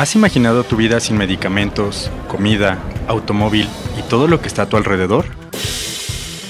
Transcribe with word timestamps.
¿Has 0.00 0.16
imaginado 0.16 0.64
tu 0.64 0.76
vida 0.76 0.98
sin 0.98 1.18
medicamentos, 1.18 2.10
comida, 2.26 2.78
automóvil 3.06 3.68
y 3.98 4.02
todo 4.08 4.28
lo 4.28 4.40
que 4.40 4.48
está 4.48 4.62
a 4.62 4.66
tu 4.66 4.78
alrededor? 4.78 5.26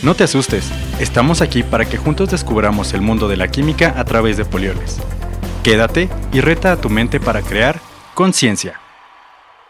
No 0.05 0.15
te 0.15 0.23
asustes, 0.23 0.71
estamos 1.01 1.43
aquí 1.43 1.65
para 1.65 1.85
que 1.85 1.97
juntos 1.97 2.31
descubramos 2.31 2.95
el 2.95 3.01
mundo 3.01 3.27
de 3.27 3.37
la 3.37 3.49
química 3.49 3.93
a 3.97 4.05
través 4.05 4.37
de 4.37 4.45
polioles. 4.45 4.99
Quédate 5.65 6.09
y 6.33 6.41
reta 6.41 6.71
a 6.71 6.77
tu 6.77 6.91
mente 6.91 7.19
para 7.19 7.43
crear 7.43 7.81
conciencia. 8.15 8.79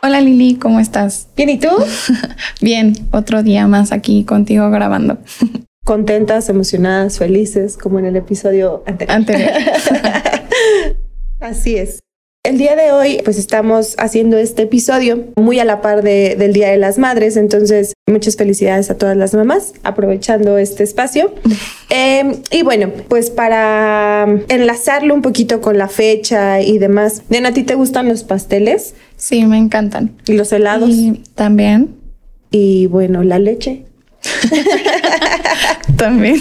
Hola 0.03 0.21
Lili, 0.21 0.57
¿cómo 0.57 0.79
estás? 0.79 1.29
Bien, 1.35 1.49
¿y 1.49 1.59
tú? 1.59 1.71
Bien, 2.61 2.93
otro 3.13 3.43
día 3.43 3.67
más 3.67 3.93
aquí 3.93 4.25
contigo 4.25 4.69
grabando. 4.69 5.17
Contentas, 5.87 6.51
emocionadas, 6.51 7.17
felices, 7.17 7.79
como 7.79 7.99
en 7.99 8.05
el 8.05 8.17
episodio 8.17 8.85
anterior. 8.87 9.17
Anterior. 9.17 9.51
Así 11.41 11.77
es. 11.77 12.01
El 12.43 12.57
día 12.57 12.75
de 12.75 12.91
hoy, 12.91 13.21
pues 13.23 13.37
estamos 13.39 13.95
haciendo 13.99 14.39
este 14.39 14.63
episodio 14.63 15.25
muy 15.37 15.59
a 15.59 15.67
la 15.67 15.83
par 15.83 16.03
de- 16.03 16.37
del 16.39 16.55
Día 16.55 16.71
de 16.71 16.79
las 16.79 16.97
Madres, 16.97 17.37
entonces 17.37 17.93
muchas 18.11 18.37
felicidades 18.37 18.89
a 18.91 18.97
todas 18.97 19.15
las 19.15 19.35
mamás, 19.35 19.75
aprovechando 19.83 20.57
este 20.57 20.83
espacio. 20.83 21.35
Eh, 21.93 22.37
y 22.53 22.63
bueno, 22.63 22.89
pues 23.09 23.31
para 23.31 24.25
enlazarlo 24.49 25.13
un 25.13 25.23
poquito 25.23 25.61
con 25.61 25.77
la 25.77 25.89
fecha 25.89 26.61
y 26.61 26.79
demás, 26.79 27.23
Diana, 27.29 27.49
¿a 27.49 27.53
ti 27.53 27.65
te 27.65 27.75
gustan 27.75 28.07
los 28.09 28.23
pasteles 28.23 28.95
Sí, 29.17 29.45
me 29.45 29.59
encantan. 29.59 30.13
y 30.25 30.35
los 30.35 30.53
helados? 30.53 30.89
Y 30.89 31.21
también, 31.35 31.97
Y 32.53 32.87
bueno, 32.87 33.25
la 33.25 33.41
leche. 33.41 33.87
también. 35.97 36.37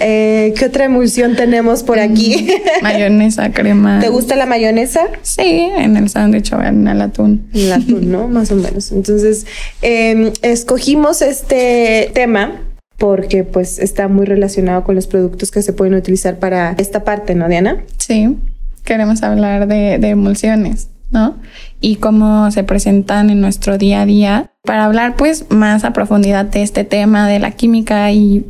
Eh, 0.00 0.54
¿Qué 0.56 0.66
otra 0.66 0.84
emulsión 0.84 1.36
tenemos 1.36 1.82
por 1.82 1.98
aquí? 1.98 2.48
Mayonesa, 2.82 3.52
crema. 3.52 4.00
¿Te 4.00 4.08
gusta 4.08 4.36
la 4.36 4.46
mayonesa? 4.46 5.08
Sí, 5.22 5.70
en 5.76 5.96
el 5.96 6.08
sándwich 6.08 6.52
o 6.52 6.62
en 6.62 6.86
el 6.86 7.00
atún. 7.00 7.48
El 7.52 7.72
atún, 7.72 8.10
¿no? 8.10 8.28
Más 8.28 8.50
o 8.50 8.56
menos. 8.56 8.92
Entonces, 8.92 9.46
eh, 9.82 10.32
escogimos 10.42 11.22
este 11.22 12.10
tema 12.14 12.60
porque 12.98 13.44
pues 13.44 13.78
está 13.78 14.08
muy 14.08 14.24
relacionado 14.24 14.84
con 14.84 14.94
los 14.94 15.06
productos 15.06 15.50
que 15.50 15.62
se 15.62 15.72
pueden 15.72 15.94
utilizar 15.94 16.38
para 16.38 16.74
esta 16.78 17.04
parte, 17.04 17.34
¿no, 17.34 17.48
Diana? 17.48 17.82
Sí, 17.98 18.36
queremos 18.84 19.22
hablar 19.22 19.66
de, 19.66 19.98
de 19.98 20.08
emulsiones, 20.08 20.88
¿no? 21.10 21.36
Y 21.80 21.96
cómo 21.96 22.50
se 22.50 22.64
presentan 22.64 23.30
en 23.30 23.40
nuestro 23.40 23.78
día 23.78 24.02
a 24.02 24.06
día 24.06 24.50
para 24.62 24.84
hablar 24.84 25.16
pues 25.16 25.50
más 25.50 25.84
a 25.84 25.92
profundidad 25.92 26.44
de 26.46 26.62
este 26.62 26.84
tema 26.84 27.28
de 27.28 27.38
la 27.38 27.50
química 27.52 28.10
y 28.12 28.46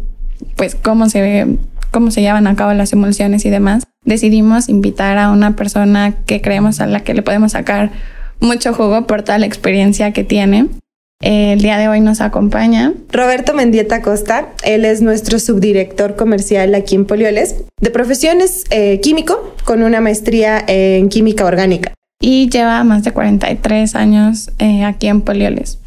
pues 0.56 0.74
cómo 0.74 1.08
se, 1.08 1.58
cómo 1.90 2.10
se 2.10 2.20
llevan 2.20 2.46
a 2.46 2.56
cabo 2.56 2.72
las 2.72 2.92
emulsiones 2.92 3.44
y 3.44 3.50
demás. 3.50 3.84
Decidimos 4.04 4.68
invitar 4.68 5.18
a 5.18 5.30
una 5.30 5.56
persona 5.56 6.14
que 6.26 6.40
creemos 6.40 6.80
a 6.80 6.86
la 6.86 7.00
que 7.00 7.14
le 7.14 7.22
podemos 7.22 7.52
sacar 7.52 7.90
mucho 8.40 8.74
jugo 8.74 9.06
por 9.06 9.22
toda 9.22 9.38
la 9.38 9.46
experiencia 9.46 10.12
que 10.12 10.24
tiene. 10.24 10.68
El 11.20 11.62
día 11.62 11.78
de 11.78 11.88
hoy 11.88 12.00
nos 12.00 12.20
acompaña 12.20 12.92
Roberto 13.10 13.54
Mendieta 13.54 14.02
Costa, 14.02 14.48
él 14.62 14.84
es 14.84 15.00
nuestro 15.00 15.38
subdirector 15.38 16.16
comercial 16.16 16.74
aquí 16.74 16.96
en 16.96 17.06
Polioles. 17.06 17.64
De 17.80 17.90
profesión 17.90 18.42
es 18.42 18.64
eh, 18.70 19.00
químico 19.00 19.54
con 19.64 19.82
una 19.82 20.02
maestría 20.02 20.62
en 20.66 21.08
química 21.08 21.46
orgánica. 21.46 21.94
Y 22.20 22.48
lleva 22.48 22.82
más 22.84 23.04
de 23.04 23.12
43 23.12 23.94
años 23.94 24.50
eh, 24.58 24.84
aquí 24.84 25.08
en 25.08 25.20
Polioles. 25.20 25.78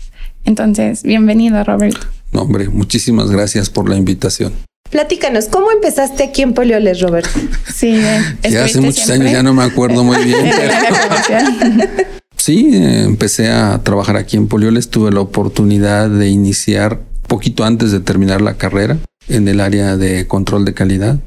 Entonces, 0.45 1.03
bienvenido, 1.03 1.63
Roberto. 1.63 2.07
No, 2.31 2.41
hombre, 2.41 2.69
muchísimas 2.69 3.31
gracias 3.31 3.69
por 3.69 3.89
la 3.89 3.95
invitación. 3.97 4.53
Platícanos, 4.89 5.45
¿cómo 5.49 5.71
empezaste 5.71 6.23
aquí 6.23 6.41
en 6.41 6.53
Polioles, 6.53 7.01
Roberto? 7.01 7.29
Sí, 7.73 7.91
bien. 7.91 8.23
Ya 8.41 8.63
hace 8.63 8.65
¿Estuviste 8.65 8.81
muchos 8.81 9.03
siempre 9.03 9.29
años 9.29 9.37
ya 9.39 9.43
no 9.43 9.53
me 9.53 9.63
acuerdo 9.63 10.03
muy 10.03 10.23
bien. 10.23 10.49
pero- 10.57 12.07
sí, 12.35 12.71
eh, 12.73 13.03
empecé 13.03 13.49
a 13.49 13.83
trabajar 13.83 14.15
aquí 14.15 14.37
en 14.37 14.47
Polioles. 14.47 14.89
Tuve 14.89 15.11
la 15.11 15.19
oportunidad 15.19 16.09
de 16.09 16.29
iniciar 16.29 17.01
poquito 17.27 17.65
antes 17.65 17.91
de 17.91 17.99
terminar 17.99 18.41
la 18.41 18.55
carrera 18.55 18.97
en 19.27 19.47
el 19.47 19.59
área 19.59 19.97
de 19.97 20.27
control 20.27 20.65
de 20.65 20.73
calidad. 20.73 21.19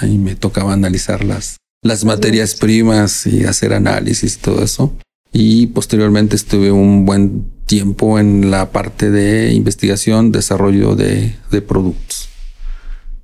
Ahí 0.00 0.18
me 0.18 0.34
tocaba 0.34 0.72
analizar 0.72 1.24
las, 1.24 1.56
las 1.84 2.04
materias 2.04 2.54
primas 2.54 3.26
y 3.26 3.44
hacer 3.44 3.74
análisis 3.74 4.34
y 4.34 4.38
todo 4.38 4.64
eso. 4.64 4.96
Y 5.32 5.68
posteriormente 5.68 6.34
estuve 6.34 6.72
un 6.72 7.04
buen 7.04 7.44
tiempo 7.66 8.18
en 8.18 8.50
la 8.50 8.72
parte 8.72 9.10
de 9.10 9.52
investigación, 9.52 10.32
desarrollo 10.32 10.96
de, 10.96 11.36
de 11.50 11.62
productos. 11.62 12.30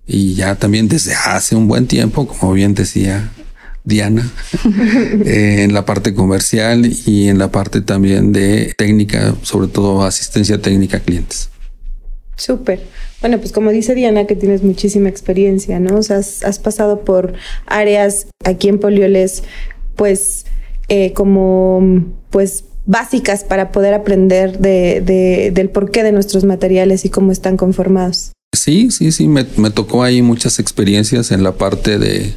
Y 0.07 0.35
ya 0.35 0.57
también 0.57 0.89
desde 0.89 1.15
hace 1.15 1.57
un 1.57 1.69
buen 1.69 1.87
tiempo, 1.87 2.29
como 2.29 2.53
bien 2.53 2.75
decía 2.75 3.33
Diana, 3.85 4.29
eh, 5.25 5.63
en 5.63 5.73
la 5.73 5.87
parte 5.87 6.13
comercial 6.15 6.85
y 7.07 7.29
en 7.29 7.39
la 7.39 7.51
parte 7.51 7.81
también 7.81 8.33
de 8.33 8.75
técnica, 8.77 9.35
sobre 9.43 9.69
todo 9.69 10.05
asistencia 10.05 10.61
técnica 10.61 10.99
a 10.99 11.01
clientes. 11.01 11.49
Súper. 12.37 12.87
Bueno, 13.21 13.39
pues 13.39 13.53
como 13.53 13.71
dice 13.71 13.95
Diana, 13.95 14.27
que 14.27 14.35
tienes 14.37 14.63
muchísima 14.63 15.09
experiencia, 15.09 15.79
¿no? 15.79 15.97
O 15.99 16.03
sea, 16.03 16.19
has, 16.19 16.59
pasado 16.59 17.01
por 17.05 17.35
áreas 17.67 18.27
aquí 18.45 18.69
en 18.69 18.79
Polioles, 18.79 19.43
pues, 19.97 20.47
eh, 20.89 21.13
como, 21.13 22.07
pues, 22.31 22.65
básicas 22.87 23.45
para 23.45 23.73
poder 23.73 23.93
aprender 23.95 24.59
de, 24.59 25.01
de- 25.03 25.51
del 25.53 25.69
porqué 25.69 26.03
de 26.03 26.13
nuestros 26.13 26.45
materiales 26.45 27.05
y 27.05 27.11
cómo 27.11 27.31
están 27.31 27.57
conformados. 27.57 28.33
Sí, 28.57 28.91
sí, 28.91 29.13
sí, 29.13 29.29
me, 29.29 29.47
me 29.57 29.71
tocó 29.71 30.03
ahí 30.03 30.23
muchas 30.23 30.59
experiencias 30.59 31.31
en 31.31 31.43
la 31.43 31.53
parte 31.53 31.99
de 31.99 32.35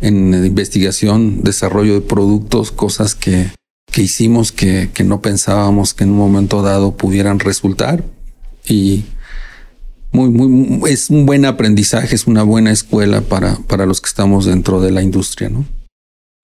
en 0.00 0.32
investigación, 0.44 1.42
desarrollo 1.42 1.94
de 1.94 2.00
productos, 2.00 2.70
cosas 2.70 3.14
que, 3.14 3.48
que 3.90 4.02
hicimos 4.02 4.50
que, 4.52 4.88
que 4.94 5.04
no 5.04 5.20
pensábamos 5.20 5.92
que 5.94 6.04
en 6.04 6.10
un 6.10 6.16
momento 6.16 6.62
dado 6.62 6.96
pudieran 6.96 7.38
resultar. 7.38 8.02
Y 8.66 9.04
muy, 10.12 10.28
muy, 10.28 10.90
es 10.90 11.10
un 11.10 11.26
buen 11.26 11.44
aprendizaje, 11.44 12.14
es 12.14 12.26
una 12.26 12.42
buena 12.42 12.70
escuela 12.70 13.20
para, 13.20 13.56
para 13.56 13.86
los 13.86 14.00
que 14.00 14.08
estamos 14.08 14.46
dentro 14.46 14.80
de 14.80 14.90
la 14.90 15.02
industria, 15.02 15.48
¿no? 15.48 15.64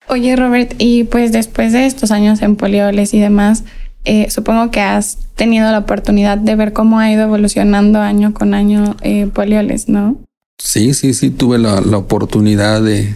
Oye, 0.09 0.35
Robert, 0.35 0.73
y 0.77 1.03
pues 1.03 1.31
después 1.33 1.73
de 1.73 1.85
estos 1.85 2.11
años 2.11 2.41
en 2.41 2.55
Polioles 2.55 3.13
y 3.13 3.19
demás, 3.19 3.65
eh, 4.05 4.27
supongo 4.29 4.71
que 4.71 4.79
has 4.79 5.17
tenido 5.35 5.69
la 5.69 5.79
oportunidad 5.79 6.37
de 6.37 6.55
ver 6.55 6.71
cómo 6.71 6.99
ha 6.99 7.11
ido 7.11 7.23
evolucionando 7.23 7.99
año 7.99 8.33
con 8.33 8.53
año 8.53 8.95
eh, 9.01 9.27
Polioles, 9.27 9.89
¿no? 9.89 10.17
Sí, 10.57 10.93
sí, 10.93 11.13
sí, 11.13 11.29
tuve 11.29 11.57
la, 11.57 11.81
la 11.81 11.97
oportunidad 11.97 12.81
de, 12.81 13.15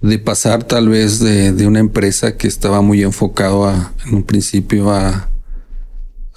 de 0.00 0.18
pasar 0.20 0.62
tal 0.62 0.88
vez 0.88 1.18
de, 1.18 1.52
de 1.52 1.66
una 1.66 1.80
empresa 1.80 2.36
que 2.36 2.46
estaba 2.46 2.82
muy 2.82 3.02
enfocado 3.02 3.68
a, 3.68 3.92
en 4.06 4.14
un 4.14 4.22
principio 4.22 4.92
a, 4.92 5.28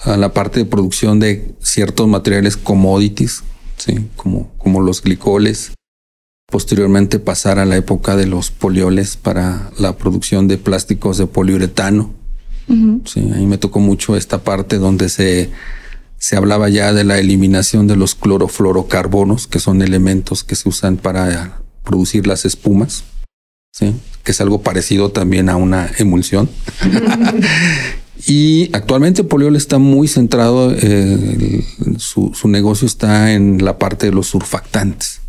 a 0.03 0.17
la 0.17 0.33
parte 0.33 0.59
de 0.59 0.65
producción 0.65 1.19
de 1.19 1.53
ciertos 1.61 2.07
materiales 2.07 2.57
commodities, 2.57 3.43
sí, 3.77 4.07
como, 4.15 4.51
como 4.57 4.81
los 4.81 5.01
glicoles. 5.01 5.71
Posteriormente 6.47 7.19
pasar 7.19 7.59
a 7.59 7.65
la 7.65 7.77
época 7.77 8.15
de 8.15 8.25
los 8.25 8.49
polioles 8.49 9.17
para 9.17 9.69
la 9.77 9.97
producción 9.97 10.47
de 10.47 10.57
plásticos 10.57 11.17
de 11.17 11.27
poliuretano. 11.27 12.11
Ujú. 12.67 13.01
Sí, 13.05 13.19
ahí 13.35 13.45
me 13.45 13.57
tocó 13.59 13.79
mucho 13.79 14.15
esta 14.15 14.39
parte 14.39 14.77
donde 14.77 15.09
se, 15.09 15.51
se 16.17 16.35
hablaba 16.37 16.69
ya 16.69 16.91
de 16.91 17.03
la 17.03 17.19
eliminación 17.19 17.87
de 17.87 17.95
los 17.95 18.15
clorofluorocarbonos, 18.15 19.47
que 19.47 19.59
son 19.59 19.81
elementos 19.81 20.43
que 20.43 20.55
se 20.55 20.69
usan 20.69 20.97
para 20.97 21.61
producir 21.83 22.25
las 22.25 22.45
espumas, 22.45 23.03
sí, 23.71 23.93
que 24.23 24.31
es 24.31 24.41
algo 24.41 24.61
parecido 24.61 25.11
también 25.11 25.49
a 25.49 25.55
una 25.55 25.89
emulsión. 25.97 26.49
y 28.27 28.69
actualmente 28.73 29.23
Poliol 29.23 29.55
está 29.55 29.77
muy 29.77 30.07
centrado, 30.07 30.71
eh, 30.73 31.63
el- 31.85 31.99
su, 31.99 32.31
su 32.33 32.47
negocio 32.47 32.85
está 32.85 33.33
en 33.33 33.63
la 33.63 33.77
parte 33.77 34.07
de 34.07 34.11
los 34.11 34.27
surfactantes 34.27 35.21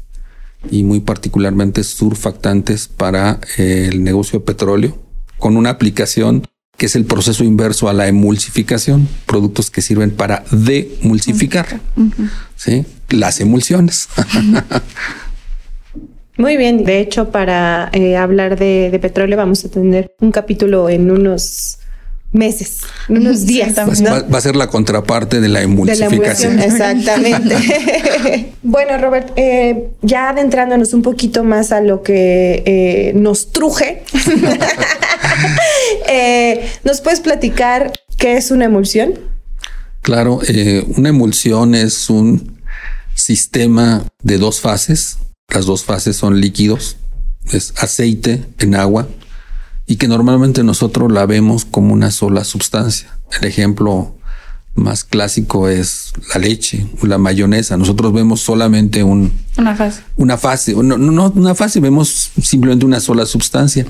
y 0.70 0.82
muy 0.82 1.00
particularmente 1.00 1.82
surfactantes 1.84 2.88
para 2.88 3.40
eh, 3.58 3.88
el 3.92 4.02
negocio 4.04 4.40
de 4.40 4.44
petróleo 4.44 4.98
con 5.38 5.56
una 5.56 5.70
aplicación 5.70 6.46
que 6.76 6.86
es 6.86 6.96
el 6.96 7.04
proceso 7.04 7.44
inverso 7.44 7.88
a 7.88 7.92
la 7.92 8.08
emulsificación, 8.08 9.06
productos 9.26 9.70
que 9.70 9.82
sirven 9.82 10.10
para 10.10 10.44
demulsificar, 10.50 11.80
¿sí? 12.56 12.86
las 13.10 13.40
emulsiones. 13.40 14.08
Muy 16.38 16.56
bien. 16.56 16.84
De 16.84 17.00
hecho, 17.00 17.30
para 17.30 17.90
eh, 17.92 18.16
hablar 18.16 18.58
de, 18.58 18.88
de 18.90 18.98
petróleo 18.98 19.36
vamos 19.36 19.62
a 19.64 19.68
tener 19.70 20.14
un 20.20 20.32
capítulo 20.32 20.88
en 20.88 21.10
unos 21.10 21.79
meses, 22.32 22.80
unos 23.08 23.44
días. 23.46 23.74
también. 23.74 24.04
¿no? 24.04 24.10
va, 24.10 24.22
va 24.22 24.38
a 24.38 24.40
ser 24.40 24.56
la 24.56 24.68
contraparte 24.68 25.40
de 25.40 25.48
la 25.48 25.60
De 25.60 25.66
la 25.66 25.72
emulsificación. 25.72 26.60
exactamente. 26.60 28.52
bueno, 28.62 28.98
Robert, 28.98 29.32
eh, 29.36 29.90
ya 30.02 30.30
adentrándonos 30.30 30.94
un 30.94 31.02
poquito 31.02 31.44
más 31.44 31.72
a 31.72 31.80
lo 31.80 32.02
que 32.02 32.62
eh, 32.66 33.12
nos 33.14 33.50
truje, 33.50 34.04
eh, 36.08 36.70
¿nos 36.84 37.00
puedes 37.00 37.20
platicar 37.20 37.92
qué 38.16 38.36
es 38.36 38.50
una 38.50 38.66
emulsión? 38.66 39.18
Claro, 40.02 40.40
eh, 40.46 40.84
una 40.96 41.08
emulsión 41.08 41.74
es 41.74 42.08
un 42.08 42.58
sistema 43.14 44.06
de 44.22 44.38
dos 44.38 44.60
fases. 44.60 45.18
Las 45.52 45.66
dos 45.66 45.84
fases 45.84 46.16
son 46.16 46.40
líquidos, 46.40 46.96
es 47.52 47.74
aceite 47.76 48.44
en 48.60 48.76
agua 48.76 49.08
y 49.90 49.96
que 49.96 50.06
normalmente 50.06 50.62
nosotros 50.62 51.10
la 51.10 51.26
vemos 51.26 51.64
como 51.64 51.92
una 51.92 52.12
sola 52.12 52.44
sustancia. 52.44 53.18
El 53.40 53.48
ejemplo 53.48 54.14
más 54.76 55.02
clásico 55.02 55.66
es 55.66 56.12
la 56.32 56.38
leche, 56.38 56.86
la 57.02 57.18
mayonesa. 57.18 57.76
Nosotros 57.76 58.12
vemos 58.12 58.40
solamente 58.40 59.02
un, 59.02 59.32
una 59.58 59.74
fase. 59.74 60.02
Una 60.14 60.38
fase, 60.38 60.74
no, 60.74 60.96
no 60.96 61.32
una 61.34 61.56
fase, 61.56 61.80
vemos 61.80 62.30
simplemente 62.40 62.86
una 62.86 63.00
sola 63.00 63.26
sustancia. 63.26 63.84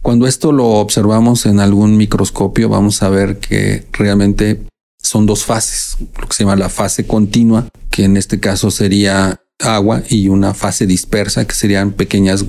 Cuando 0.00 0.28
esto 0.28 0.52
lo 0.52 0.64
observamos 0.64 1.44
en 1.46 1.58
algún 1.58 1.96
microscopio, 1.96 2.68
vamos 2.68 3.02
a 3.02 3.08
ver 3.08 3.40
que 3.40 3.84
realmente 3.94 4.64
son 5.02 5.26
dos 5.26 5.44
fases, 5.44 5.96
lo 6.20 6.28
que 6.28 6.36
se 6.36 6.44
llama 6.44 6.54
la 6.54 6.68
fase 6.68 7.04
continua, 7.04 7.66
que 7.90 8.04
en 8.04 8.16
este 8.16 8.38
caso 8.38 8.70
sería 8.70 9.40
agua, 9.58 10.04
y 10.08 10.28
una 10.28 10.54
fase 10.54 10.86
dispersa, 10.86 11.48
que 11.48 11.54
serían 11.56 11.90
pequeñas 11.90 12.44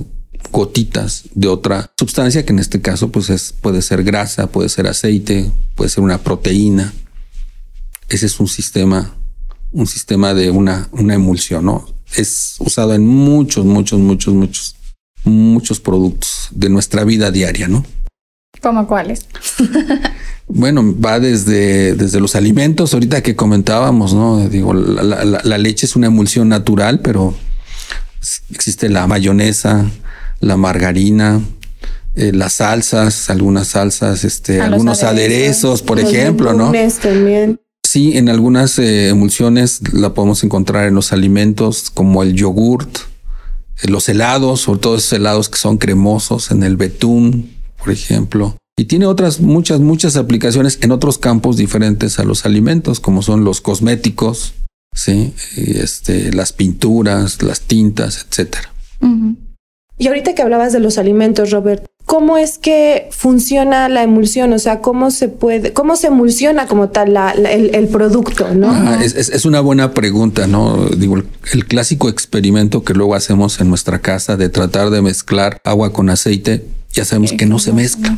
gotitas 0.51 1.23
de 1.33 1.47
otra 1.47 1.91
sustancia, 1.97 2.45
que 2.45 2.53
en 2.53 2.59
este 2.59 2.81
caso 2.81 3.11
pues 3.11 3.29
es, 3.29 3.53
puede 3.53 3.81
ser 3.81 4.03
grasa, 4.03 4.47
puede 4.47 4.69
ser 4.69 4.87
aceite, 4.87 5.51
puede 5.75 5.89
ser 5.89 6.03
una 6.03 6.19
proteína. 6.19 6.93
Ese 8.09 8.25
es 8.25 8.39
un 8.39 8.47
sistema, 8.47 9.13
un 9.71 9.87
sistema 9.87 10.33
de 10.33 10.49
una, 10.49 10.87
una 10.91 11.13
emulsión, 11.13 11.65
¿no? 11.65 11.85
Es 12.15 12.55
usado 12.59 12.93
en 12.93 13.05
muchos, 13.05 13.65
muchos, 13.65 13.99
muchos, 13.99 14.33
muchos, 14.33 14.75
muchos 15.25 15.79
productos 15.79 16.49
de 16.51 16.69
nuestra 16.69 17.03
vida 17.03 17.31
diaria, 17.31 17.67
¿no? 17.67 17.85
¿Cómo 18.61 18.87
cuáles? 18.87 19.27
bueno, 20.47 20.95
va 20.99 21.19
desde, 21.19 21.93
desde 21.93 22.19
los 22.19 22.35
alimentos, 22.35 22.93
ahorita 22.93 23.21
que 23.21 23.35
comentábamos, 23.35 24.13
¿no? 24.13 24.47
Digo, 24.47 24.73
la, 24.73 25.25
la 25.43 25.57
leche 25.57 25.85
es 25.85 25.95
una 25.95 26.07
emulsión 26.07 26.47
natural, 26.49 27.01
pero 27.01 27.35
existe 28.49 28.89
la 28.89 29.05
mayonesa, 29.05 29.85
la 30.39 30.57
margarina, 30.57 31.41
eh, 32.15 32.31
las 32.33 32.53
salsas, 32.53 33.29
algunas 33.29 33.67
salsas, 33.67 34.23
este, 34.23 34.59
algunos 34.61 35.03
aderezos, 35.03 35.83
por 35.83 35.99
ejemplo, 35.99 36.53
¿no? 36.53 36.71
También. 37.01 37.59
Sí, 37.87 38.17
en 38.17 38.27
algunas 38.27 38.79
eh, 38.79 39.09
emulsiones 39.09 39.93
la 39.93 40.13
podemos 40.13 40.43
encontrar 40.43 40.87
en 40.87 40.95
los 40.95 41.13
alimentos 41.13 41.89
como 41.89 42.23
el 42.23 42.33
yogurt, 42.33 42.89
eh, 43.81 43.87
los 43.87 44.09
helados, 44.09 44.61
sobre 44.61 44.79
todo 44.79 44.95
esos 44.97 45.13
helados 45.13 45.47
que 45.47 45.57
son 45.57 45.77
cremosos, 45.77 46.51
en 46.51 46.63
el 46.63 46.75
betún, 46.75 47.51
por 47.77 47.91
ejemplo. 47.91 48.57
Y 48.75 48.85
tiene 48.85 49.05
otras 49.05 49.39
muchas, 49.39 49.79
muchas 49.79 50.17
aplicaciones 50.17 50.79
en 50.81 50.91
otros 50.91 51.17
campos 51.19 51.55
diferentes 51.55 52.19
a 52.19 52.23
los 52.23 52.45
alimentos, 52.45 52.99
como 52.99 53.21
son 53.21 53.43
los 53.43 53.61
cosméticos, 53.61 54.53
sí, 54.93 55.33
este, 55.55 56.33
las 56.33 56.51
pinturas, 56.51 57.41
las 57.41 57.61
tintas, 57.61 58.25
etcétera. 58.27 58.73
Y 59.97 60.07
ahorita 60.07 60.35
que 60.35 60.41
hablabas 60.41 60.73
de 60.73 60.79
los 60.79 60.97
alimentos, 60.97 61.49
Robert, 61.51 61.85
¿cómo 62.05 62.37
es 62.37 62.59
que 62.59 63.09
funciona 63.11 63.89
la 63.89 64.03
emulsión? 64.03 64.53
O 64.53 64.59
sea, 64.59 64.79
¿cómo 64.79 65.09
se 65.09 65.27
puede, 65.27 65.73
cómo 65.73 65.95
se 65.95 66.07
emulsiona 66.07 66.67
como 66.67 66.89
tal 66.89 67.17
el, 67.45 67.87
producto? 67.87 68.53
¿no? 68.53 68.69
Ah, 68.71 68.99
es, 69.03 69.45
una 69.45 69.59
buena 69.59 69.93
pregunta, 69.93 70.45
¿no? 70.45 70.85
Digo, 70.89 71.17
el, 71.51 71.65
clásico 71.65 72.09
experimento 72.09 72.83
que 72.83 72.93
luego 72.93 73.15
hacemos 73.15 73.59
en 73.59 73.69
nuestra 73.69 73.99
casa 73.99 74.37
de 74.37 74.49
tratar 74.49 74.91
de 74.91 75.01
mezclar 75.01 75.59
agua 75.63 75.91
con 75.93 76.09
aceite, 76.09 76.65
ya 76.91 77.03
sabemos 77.03 77.31
que 77.33 77.47
no 77.47 77.57
se 77.57 77.73
mezcla. 77.73 78.15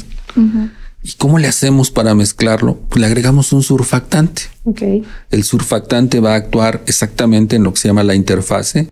¿Y 1.02 1.14
cómo 1.14 1.40
le 1.40 1.48
hacemos 1.48 1.92
para 1.92 2.14
mezclarlo? 2.14 2.78
Pues 2.90 3.00
le 3.00 3.08
agregamos 3.08 3.54
un 3.54 3.64
surfactante. 3.64 4.44
Okay. 4.66 5.04
El 5.32 5.46
surfactante 5.46 6.20
va 6.20 6.34
a 6.34 6.36
actuar 6.36 6.82
exactamente 6.88 7.56
en 7.56 7.64
lo 7.64 7.74
que 7.74 7.80
se 7.80 7.88
llama 7.88 8.04
la 8.04 8.16
interfase 8.16 8.90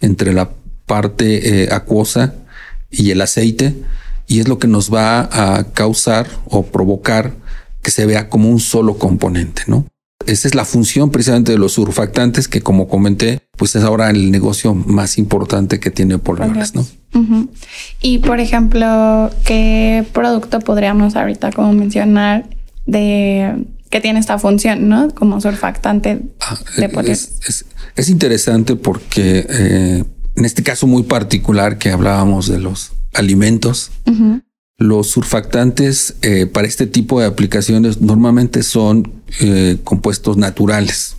entre 0.00 0.32
la 0.32 0.50
parte 0.90 1.62
eh, 1.62 1.68
acuosa 1.70 2.34
y 2.90 3.12
el 3.12 3.20
aceite 3.20 3.76
y 4.26 4.40
es 4.40 4.48
lo 4.48 4.58
que 4.58 4.66
nos 4.66 4.92
va 4.92 5.20
a 5.30 5.62
causar 5.72 6.26
o 6.46 6.66
provocar 6.66 7.34
que 7.80 7.92
se 7.92 8.06
vea 8.06 8.28
como 8.28 8.50
un 8.50 8.58
solo 8.58 8.98
componente, 8.98 9.62
¿no? 9.68 9.86
Esa 10.26 10.48
es 10.48 10.56
la 10.56 10.64
función 10.64 11.12
precisamente 11.12 11.52
de 11.52 11.58
los 11.58 11.74
surfactantes 11.74 12.48
que 12.48 12.60
como 12.60 12.88
comenté, 12.88 13.38
pues 13.56 13.76
es 13.76 13.84
ahora 13.84 14.10
el 14.10 14.32
negocio 14.32 14.74
más 14.74 15.16
importante 15.16 15.78
que 15.78 15.92
tiene 15.92 16.18
Polioles, 16.18 16.74
¿no? 16.74 16.84
Y 18.02 18.18
por 18.18 18.40
ejemplo, 18.40 19.30
¿qué 19.44 20.04
producto 20.12 20.58
podríamos 20.58 21.14
ahorita 21.14 21.52
como 21.52 21.72
mencionar 21.72 22.48
de 22.84 23.64
que 23.90 24.00
tiene 24.00 24.18
esta 24.18 24.38
función, 24.38 24.88
¿no? 24.88 25.14
Como 25.14 25.40
surfactante 25.40 26.20
ah, 26.40 26.58
de 26.76 27.12
Es, 27.12 27.64
es, 27.94 28.08
interesante 28.08 28.74
porque 28.74 29.46
eh, 29.48 30.04
en 30.36 30.44
este 30.44 30.62
caso 30.62 30.86
muy 30.86 31.02
particular 31.02 31.78
que 31.78 31.90
hablábamos 31.90 32.48
de 32.48 32.58
los 32.58 32.92
alimentos, 33.14 33.90
los 34.78 35.08
surfactantes 35.08 36.16
eh, 36.22 36.46
para 36.46 36.66
este 36.66 36.86
tipo 36.86 37.20
de 37.20 37.26
aplicaciones 37.26 38.00
normalmente 38.00 38.62
son 38.62 39.12
eh, 39.40 39.78
compuestos 39.84 40.36
naturales. 40.36 41.16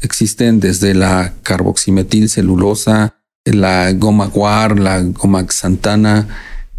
Existen 0.00 0.60
desde 0.60 0.94
la 0.94 1.34
carboximetilcelulosa, 1.42 3.16
la 3.44 3.92
goma 3.92 4.26
guar, 4.26 4.78
la 4.78 5.00
goma 5.00 5.46
xantana, 5.48 6.28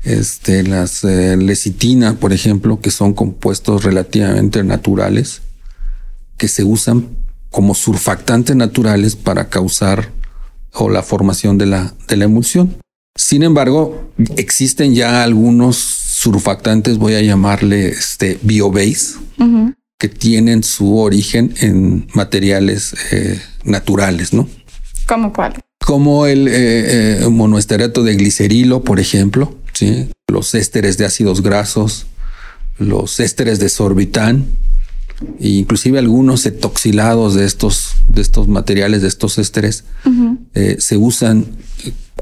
este, 0.04 0.64
las 0.64 1.04
eh, 1.04 1.38
lecitina, 1.38 2.16
por 2.16 2.34
ejemplo, 2.34 2.82
que 2.82 2.92
son 2.92 3.14
compuestos 3.14 3.84
relativamente 3.84 4.64
naturales 4.64 5.42
que 6.38 6.48
se 6.48 6.64
usan 6.64 7.08
como 7.50 7.74
surfactantes 7.76 8.56
naturales 8.56 9.16
para 9.16 9.50
causar 9.50 10.10
o 10.74 10.90
la 10.90 11.04
formación 11.04 11.58
de 11.58 11.66
la, 11.68 11.94
de 12.08 12.18
la 12.18 12.26
emulsión. 12.26 12.78
Sin 13.16 13.44
embargo, 13.44 14.12
existen 14.38 14.96
ya 14.96 15.24
algunos 15.24 15.78
surfactantes, 15.78 16.98
voy 16.98 17.14
a 17.14 17.22
llamarle 17.22 17.90
este 17.90 18.40
biobase, 18.42 19.20
que 20.00 20.10
tienen 20.10 20.64
su 20.64 20.98
origen 20.98 21.54
en 21.60 22.08
materiales 22.14 22.96
eh, 23.12 23.40
naturales, 23.64 24.34
¿no? 24.34 24.48
¿Cómo 25.06 25.32
cuál? 25.32 25.54
Como 25.80 26.26
el 26.26 26.48
eh, 26.48 27.24
eh, 27.24 27.30
monoesterato 27.30 28.04
de 28.04 28.16
glicerilo, 28.16 28.84
por 28.84 29.00
ejemplo, 29.00 29.56
¿sí? 29.74 30.10
los 30.28 30.56
ésteres 30.56 30.98
de 30.98 31.06
ácidos 31.06 31.44
grasos, 31.44 32.08
los 32.80 33.20
ésteres 33.20 33.60
de 33.60 33.70
sorbitán, 33.70 34.46
e 35.40 35.50
inclusive 35.50 36.00
algunos 36.00 36.46
etoxilados 36.46 37.36
de 37.36 37.46
estos, 37.46 37.96
de 38.08 38.22
estos 38.22 38.48
materiales, 38.48 39.02
de 39.02 39.08
estos 39.08 39.38
ésteres, 39.38 39.86
eh, 40.54 40.78
se 40.80 40.98
usan 40.98 41.46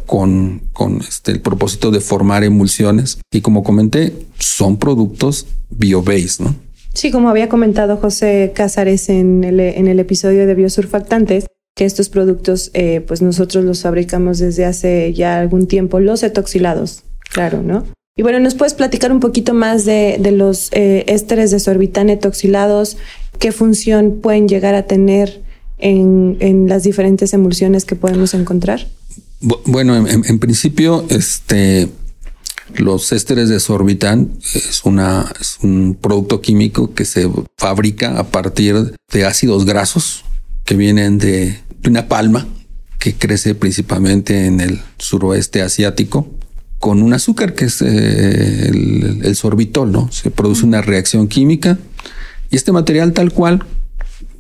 con, 0.06 0.62
con 0.74 1.02
este, 1.02 1.32
el 1.32 1.42
propósito 1.42 1.92
de 1.92 2.02
formar 2.02 2.44
emulsiones 2.44 3.20
y 3.32 3.42
como 3.42 3.64
comenté, 3.64 4.14
son 4.40 4.78
productos 4.78 5.48
biobased, 5.70 6.44
¿no? 6.44 6.56
Sí, 6.94 7.12
como 7.12 7.30
había 7.30 7.48
comentado 7.48 7.98
José 7.98 8.52
Cázares 8.54 9.08
en 9.10 9.44
el, 9.44 9.60
en 9.60 9.88
el 9.88 10.00
episodio 10.00 10.46
de 10.46 10.56
biosurfactantes, 10.56 11.46
que 11.76 11.86
estos 11.86 12.10
productos, 12.10 12.70
eh, 12.74 13.02
pues 13.08 13.22
nosotros 13.22 13.64
los 13.64 13.82
fabricamos 13.82 14.40
desde 14.40 14.66
hace 14.66 15.14
ya 15.14 15.40
algún 15.40 15.68
tiempo, 15.68 16.00
los 16.00 16.22
etoxilados, 16.24 17.04
claro, 17.32 17.64
¿no? 17.64 17.86
Y 18.16 18.24
bueno, 18.24 18.40
¿nos 18.42 18.56
puedes 18.56 18.74
platicar 18.74 19.12
un 19.12 19.22
poquito 19.22 19.54
más 19.54 19.86
de, 19.86 20.20
los 20.32 20.70
eh, 20.74 21.06
ésteres 21.08 21.50
de 21.52 21.60
sorbitán 21.60 22.10
etoxilados? 22.10 22.98
¿Qué 23.40 23.52
función 23.54 24.20
pueden 24.22 24.50
llegar 24.50 24.76
a 24.76 24.86
tener 24.86 25.42
en, 25.78 26.68
las 26.68 26.84
diferentes 26.84 27.34
emulsiones 27.34 27.86
que 27.86 27.96
podemos 27.96 28.34
encontrar? 28.34 28.88
Bueno, 29.40 29.96
en, 29.96 30.40
principio, 30.40 31.06
este, 31.10 31.88
los 32.76 33.14
ésteres 33.14 33.48
de 33.48 33.62
sorbitán 33.62 34.34
es, 34.54 34.82
una, 34.84 35.32
es 35.40 35.58
un 35.62 35.98
producto 36.00 36.42
químico 36.42 36.94
que 36.94 37.06
se 37.06 37.30
fabrica 37.58 38.20
a 38.20 38.26
partir 38.26 38.94
de 39.12 39.26
ácidos 39.26 39.66
grasos 39.66 40.26
que 40.66 40.76
vienen 40.76 41.18
de 41.18 41.60
una 41.88 42.10
palma 42.10 42.46
que 43.00 43.16
crece 43.16 43.56
principalmente 43.56 44.46
en 44.46 44.60
el 44.60 44.82
suroeste 45.00 45.62
asiático 45.62 46.28
con 46.82 47.02
un 47.02 47.14
azúcar 47.14 47.54
que 47.54 47.66
es 47.66 47.82
eh, 47.82 48.68
el, 48.68 49.36
sorbitol, 49.38 49.92
¿no? 49.92 50.12
Se 50.12 50.32
produce 50.32 50.66
una 50.66 50.82
reacción 50.82 51.30
química 51.30 51.78
y 52.50 52.58
este 52.58 52.74
material 52.74 53.14
tal 53.14 53.32
cual 53.32 53.64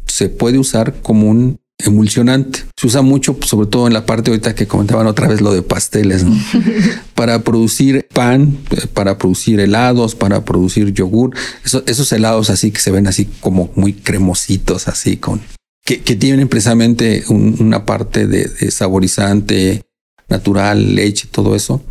se 0.05 0.27
puede 0.27 0.57
usar 0.57 0.95
como 1.01 1.29
un 1.29 1.61
emulsionante. 1.77 2.63
Se 2.75 2.87
usa 2.87 3.01
mucho, 3.01 3.37
sobre 3.45 3.67
todo 3.67 3.87
en 3.87 3.93
la 3.93 4.05
parte 4.05 4.31
ahorita 4.31 4.55
que 4.55 4.67
comentaban 4.67 5.07
otra 5.07 5.27
vez 5.27 5.39
lo 5.39 5.53
de 5.53 5.61
pasteles, 5.61 6.25
¿no? 6.25 6.35
para 7.15 7.43
producir 7.43 8.07
pan, 8.13 8.57
eh, 8.71 8.87
para 8.93 9.17
producir 9.17 9.59
helados, 9.59 10.15
para 10.15 10.43
producir 10.43 10.91
yogur. 10.93 11.35
esos 11.63 12.11
helados 12.11 12.49
así 12.49 12.71
que 12.71 12.81
se 12.81 12.91
ven 12.91 13.07
así 13.07 13.29
como 13.39 13.71
muy 13.75 13.93
cremositos, 13.93 14.87
así 14.87 15.15
con 15.15 15.41
que, 15.85 16.15
tienen 16.15 16.47
precisamente 16.47 17.23
una 17.29 17.85
parte 17.85 18.27
de, 18.27 18.71
saborizante 18.71 19.83
natural, 20.29 20.95
leche, 20.95 21.27
todo 21.29 21.55
eso. 21.55 21.81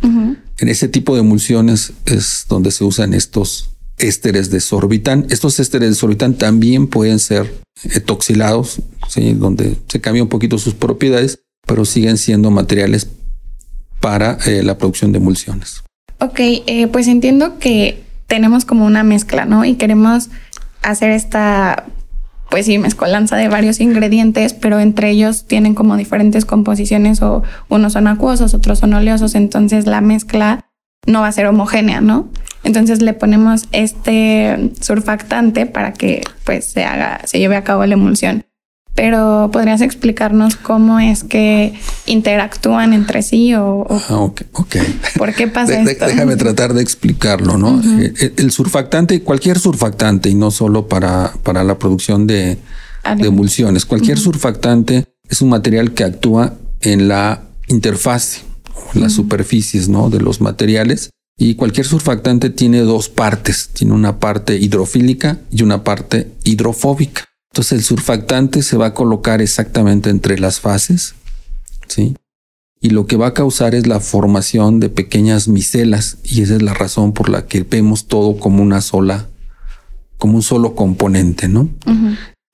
En 0.61 0.69
ese 0.69 0.87
tipo 0.87 1.15
de 1.15 1.21
emulsiones 1.21 1.91
es 2.05 2.45
donde 2.47 2.69
se 2.69 2.83
usan 2.83 3.15
estos 3.15 3.71
ésteres 3.97 4.51
de 4.51 4.59
sorbitán. 4.59 5.25
Estos 5.31 5.59
ésteres 5.59 5.89
de 5.89 5.95
sorbitán 5.95 6.35
también 6.35 6.85
pueden 6.85 7.17
ser 7.17 7.51
etoxilados, 7.83 8.79
donde 9.37 9.75
se 9.87 9.99
cambia 10.01 10.21
un 10.21 10.29
poquito 10.29 10.59
sus 10.59 10.75
propiedades, 10.75 11.39
pero 11.65 11.83
siguen 11.83 12.17
siendo 12.17 12.51
materiales 12.51 13.07
para 14.01 14.37
eh, 14.45 14.61
la 14.61 14.77
producción 14.77 15.11
de 15.11 15.17
emulsiones. 15.17 15.81
Ok, 16.19 16.39
eh, 16.39 16.87
pues 16.91 17.07
entiendo 17.07 17.57
que 17.57 18.03
tenemos 18.27 18.63
como 18.63 18.85
una 18.85 19.01
mezcla, 19.03 19.45
¿no? 19.45 19.65
Y 19.65 19.75
queremos 19.77 20.29
hacer 20.83 21.09
esta, 21.09 21.87
pues 22.51 22.65
sí, 22.65 22.77
mezcolanza 22.77 23.37
de 23.37 23.47
varios 23.47 23.79
ingredientes, 23.79 24.53
pero 24.53 24.79
entre 24.79 25.09
ellos 25.09 25.47
tienen 25.47 25.73
como 25.73 25.95
diferentes 25.95 26.45
composiciones 26.45 27.21
o 27.21 27.43
unos 27.69 27.93
son 27.93 28.07
acuosos, 28.07 28.53
otros 28.53 28.79
son 28.79 28.93
oleosos, 28.93 29.35
entonces 29.35 29.87
la 29.87 30.01
mezcla 30.01 30.65
no 31.07 31.21
va 31.21 31.27
a 31.27 31.31
ser 31.31 31.47
homogénea, 31.47 32.01
¿no? 32.01 32.27
Entonces 32.63 33.01
le 33.01 33.13
ponemos 33.13 33.67
este 33.71 34.71
surfactante 34.81 35.65
para 35.65 35.93
que 35.93 36.21
pues 36.43 36.65
se 36.65 36.83
haga, 36.83 37.21
se 37.23 37.39
lleve 37.39 37.55
a 37.55 37.63
cabo 37.63 37.85
la 37.85 37.93
emulsión 37.93 38.43
pero 38.93 39.49
¿podrías 39.53 39.81
explicarnos 39.81 40.55
cómo 40.57 40.99
es 40.99 41.23
que 41.23 41.73
interactúan 42.05 42.93
entre 42.93 43.21
sí 43.21 43.55
o, 43.55 43.87
ah, 43.89 44.17
ok, 44.19 44.41
por 45.17 45.33
qué 45.33 45.47
pasa 45.47 45.81
esto? 45.81 46.05
Déjame 46.05 46.35
tratar 46.35 46.73
de 46.73 46.81
explicarlo, 46.81 47.57
¿no? 47.57 47.81
El, 47.81 48.51
surfactante, 48.51 49.21
cualquier 49.21 49.59
surfactante 49.59 50.29
y 50.29 50.35
no 50.35 50.51
solo 50.51 50.87
para, 50.87 51.33
para 51.43 51.63
la 51.63 51.79
producción 51.79 52.27
de, 52.27 52.57
emulsiones, 53.03 53.85
cualquier 53.85 54.19
surfactante 54.19 55.05
es 55.29 55.41
un 55.41 55.49
material 55.49 55.93
que 55.93 56.03
actúa 56.03 56.55
en 56.81 57.07
la 57.07 57.43
interfaz, 57.67 58.41
en 58.93 59.01
las 59.01 59.13
superficies, 59.13 59.87
¿no? 59.87 60.09
De 60.09 60.19
los 60.19 60.41
materiales. 60.41 61.09
Y 61.37 61.55
cualquier 61.55 61.87
surfactante 61.87 62.49
tiene 62.49 62.81
dos 62.81 63.09
partes, 63.09 63.69
tiene 63.73 63.93
una 63.93 64.19
parte 64.19 64.57
hidrofílica 64.57 65.39
y 65.49 65.63
una 65.63 65.83
parte 65.83 66.31
hidrofóbica. 66.43 67.23
Entonces 67.51 67.73
el 67.73 67.83
surfactante 67.83 68.61
se 68.61 68.77
va 68.77 68.87
a 68.87 68.93
colocar 68.93 69.41
exactamente 69.41 70.09
entre 70.09 70.39
las 70.39 70.61
fases, 70.61 71.15
¿sí? 71.87 72.15
Y 72.79 72.91
lo 72.91 73.05
que 73.05 73.17
va 73.17 73.27
a 73.27 73.33
causar 73.33 73.75
es 73.75 73.87
la 73.87 73.99
formación 73.99 74.79
de 74.79 74.89
pequeñas 74.89 75.47
micelas 75.47 76.17
y 76.23 76.41
esa 76.41 76.55
es 76.55 76.61
la 76.61 76.73
razón 76.73 77.11
por 77.11 77.29
la 77.29 77.45
que 77.45 77.63
vemos 77.63 78.07
todo 78.07 78.37
como 78.37 78.63
una 78.63 78.79
sola, 78.79 79.27
como 80.17 80.35
un 80.35 80.43
solo 80.43 80.75
componente, 80.75 81.49
¿no? 81.49 81.69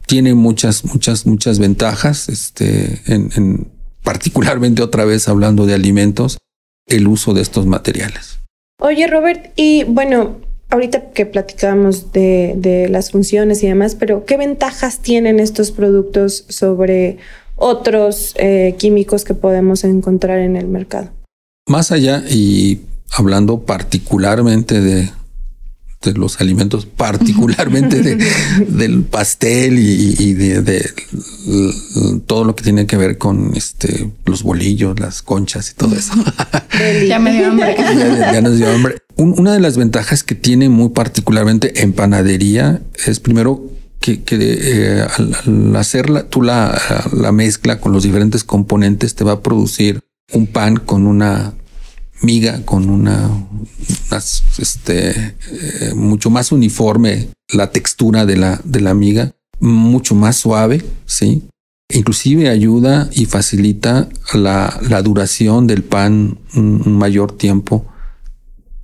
Tiene 0.07 0.33
muchas, 0.33 0.83
muchas, 0.83 1.27
muchas 1.27 1.59
ventajas, 1.59 2.27
este, 2.27 3.01
en, 3.05 3.67
particularmente 4.03 4.81
otra 4.81 5.05
vez 5.05 5.29
hablando 5.29 5.65
de 5.65 5.75
alimentos, 5.75 6.39
el 6.87 7.07
uso 7.07 7.33
de 7.33 7.41
estos 7.41 7.67
materiales. 7.67 8.39
Oye, 8.79 9.05
Robert, 9.07 9.51
y 9.55 9.83
bueno, 9.83 10.41
ahorita 10.69 11.11
que 11.11 11.25
platicábamos 11.25 12.11
de, 12.11 12.87
las 12.89 13.11
funciones 13.11 13.63
y 13.63 13.67
demás, 13.67 13.95
pero 13.95 14.25
¿qué 14.25 14.37
ventajas 14.37 14.99
tienen 14.99 15.39
estos 15.39 15.71
productos 15.71 16.45
sobre 16.49 17.17
otros 17.55 18.33
eh, 18.37 18.75
químicos 18.77 19.23
que 19.23 19.33
podemos 19.33 19.83
encontrar 19.83 20.39
en 20.39 20.55
el 20.55 20.67
mercado? 20.67 21.09
Más 21.67 21.91
allá 21.91 22.23
y 22.29 22.81
hablando 23.11 23.61
particularmente 23.61 24.79
de, 24.81 25.09
de 26.03 26.13
los 26.13 26.39
alimentos, 26.39 26.85
particularmente 26.85 28.01
del 28.67 29.03
pastel 29.03 29.79
y, 29.79 30.33
de, 30.33 30.93
todo 32.25 32.43
lo 32.43 32.55
que 32.55 32.63
tiene 32.63 32.85
que 32.85 32.97
ver 32.97 33.17
con 33.17 33.53
este 33.55 34.11
los 34.25 34.43
bolillos, 34.43 34.99
las 34.99 35.21
conchas 35.21 35.71
y 35.71 35.73
todo 35.75 35.95
eso. 35.95 36.13
ya 37.07 37.19
me 37.19 37.33
dio 37.33 37.47
hambre. 37.47 37.75
ya, 38.33 38.41
nos 38.41 38.57
dio 38.57 38.69
hambre. 38.69 38.97
una 39.15 39.53
de 39.53 39.59
las 39.59 39.77
ventajas 39.77 40.23
que 40.23 40.35
tiene 40.35 40.69
muy 40.69 40.89
particularmente 40.89 41.81
en 41.81 41.93
panadería 41.93 42.81
es 43.05 43.19
primero 43.19 43.63
que, 43.99 44.23
eh, 44.29 45.05
al, 45.17 45.75
hacer 45.75 46.09
la, 46.09 46.23
tú 46.29 46.41
la, 46.41 46.79
la 47.11 47.31
mezcla 47.31 47.79
con 47.79 47.91
los 47.91 48.03
diferentes 48.03 48.43
componentes 48.43 49.15
te 49.15 49.23
va 49.23 49.33
a 49.33 49.41
producir 49.41 50.01
un 50.33 50.47
pan 50.47 50.77
con 50.77 51.07
una 51.07 51.53
miga 52.21 52.63
con 52.65 52.89
una, 52.89 53.29
este, 54.57 55.09
eh, 55.11 55.93
mucho 55.95 56.29
más 56.29 56.51
uniforme 56.51 57.29
la 57.49 57.71
textura 57.71 58.25
de 58.25 58.37
la, 58.37 58.59
de 58.63 58.81
la 58.81 58.93
miga, 58.93 59.33
mucho 59.59 60.15
más 60.15 60.37
suave, 60.37 60.83
sí. 61.05 61.43
Inclusive 61.89 62.49
ayuda 62.49 63.09
y 63.13 63.25
facilita 63.25 64.09
la, 64.33 64.77
la 64.89 65.01
duración 65.01 65.67
del 65.67 65.83
pan 65.83 66.37
un 66.53 66.97
mayor 66.97 67.37
tiempo. 67.37 67.85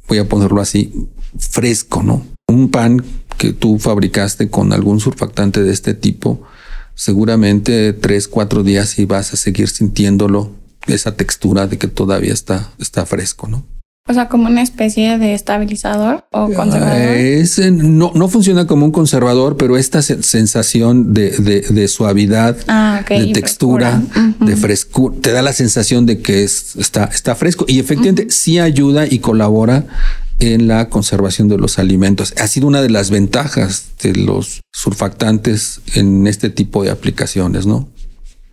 Voy 0.07 0.19
a 0.19 0.29
ponerlo 0.29 0.61
así, 0.61 1.09
fresco, 1.37 2.01
¿no? 2.01 2.25
Un 2.47 2.69
pan 2.69 3.03
que 3.37 3.51
tú 3.51 3.77
fabricaste 3.77 4.49
con 4.49 4.71
algún 4.71 5.01
surfactante 5.01 5.63
de 5.63 5.73
este 5.73 5.93
tipo, 5.93 6.43
seguramente 6.95 7.91
tres, 7.91 8.29
cuatro 8.29 8.63
días 8.63 8.97
y 8.99 9.05
vas 9.05 9.33
a 9.33 9.37
seguir 9.37 9.67
sintiéndolo 9.67 10.62
esa 10.87 11.15
textura 11.15 11.67
de 11.67 11.77
que 11.77 11.87
todavía 11.87 12.33
está, 12.33 12.71
está 12.79 13.05
fresco, 13.05 13.47
¿no? 13.47 13.65
O 14.05 14.13
sea, 14.13 14.27
como 14.27 14.49
una 14.49 14.61
especie 14.61 15.17
de 15.17 15.33
estabilizador 15.33 16.25
o 16.33 16.49
ah, 16.51 16.53
conservador. 16.53 17.15
Es, 17.15 17.57
no, 17.71 18.11
no 18.13 18.27
funciona 18.27 18.67
como 18.67 18.85
un 18.85 18.91
conservador, 18.91 19.55
pero 19.55 19.77
esta 19.77 20.01
sensación 20.01 21.13
de, 21.13 21.29
de, 21.29 21.87
suavidad, 21.87 22.57
ah, 22.67 23.01
de 23.07 23.31
textura, 23.31 24.01
de 24.41 24.57
frescura, 24.57 25.15
te 25.21 25.31
da 25.31 25.41
la 25.41 25.53
sensación 25.53 26.05
de 26.05 26.21
que 26.21 26.43
es, 26.43 26.75
está, 26.75 27.05
está 27.05 27.33
fresco 27.35 27.63
y 27.65 27.79
efectivamente 27.79 28.27
sí 28.29 28.59
ayuda 28.59 29.07
y 29.07 29.19
colabora 29.19 29.85
en 30.39 30.67
la 30.67 30.89
conservación 30.89 31.47
de 31.47 31.57
los 31.57 31.79
alimentos. 31.79 32.33
Ha 32.37 32.47
sido 32.47 32.67
una 32.67 32.81
de 32.81 32.89
las 32.89 33.09
ventajas 33.09 33.85
de 34.01 34.15
los 34.15 34.59
surfactantes 34.73 35.79
en 35.95 36.27
este 36.27 36.49
tipo 36.49 36.83
de 36.83 36.89
aplicaciones, 36.89 37.65
¿no? 37.65 37.87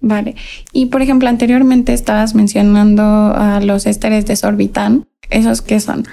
Vale. 0.01 0.35
Y 0.73 0.87
por 0.87 1.03
ejemplo, 1.03 1.29
anteriormente 1.29 1.93
estabas 1.93 2.35
mencionando 2.35 3.03
a 3.03 3.61
los 3.61 3.87
ésteres 3.87 4.27
de 4.27 4.37
sorbitán. 4.37 5.07
¿Esos 5.29 5.63
qué 5.63 5.79
son? 5.81 6.07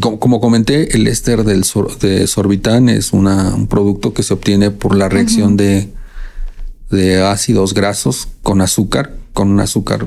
Como, 0.00 0.40
comenté, 0.40 0.96
el 0.96 1.06
éster 1.06 1.44
del 1.44 1.64
de 2.00 2.26
sorbitán 2.26 2.88
es 2.88 3.12
una, 3.12 3.54
un 3.54 3.66
producto 3.66 4.14
que 4.14 4.22
se 4.22 4.32
obtiene 4.32 4.70
por 4.70 4.96
la 4.96 5.08
reacción 5.08 5.56
de, 5.56 5.88
de 6.90 7.22
ácidos 7.22 7.74
grasos 7.74 8.28
con 8.42 8.60
azúcar, 8.60 9.14
con 9.32 9.50
un 9.50 9.60
azúcar 9.60 10.06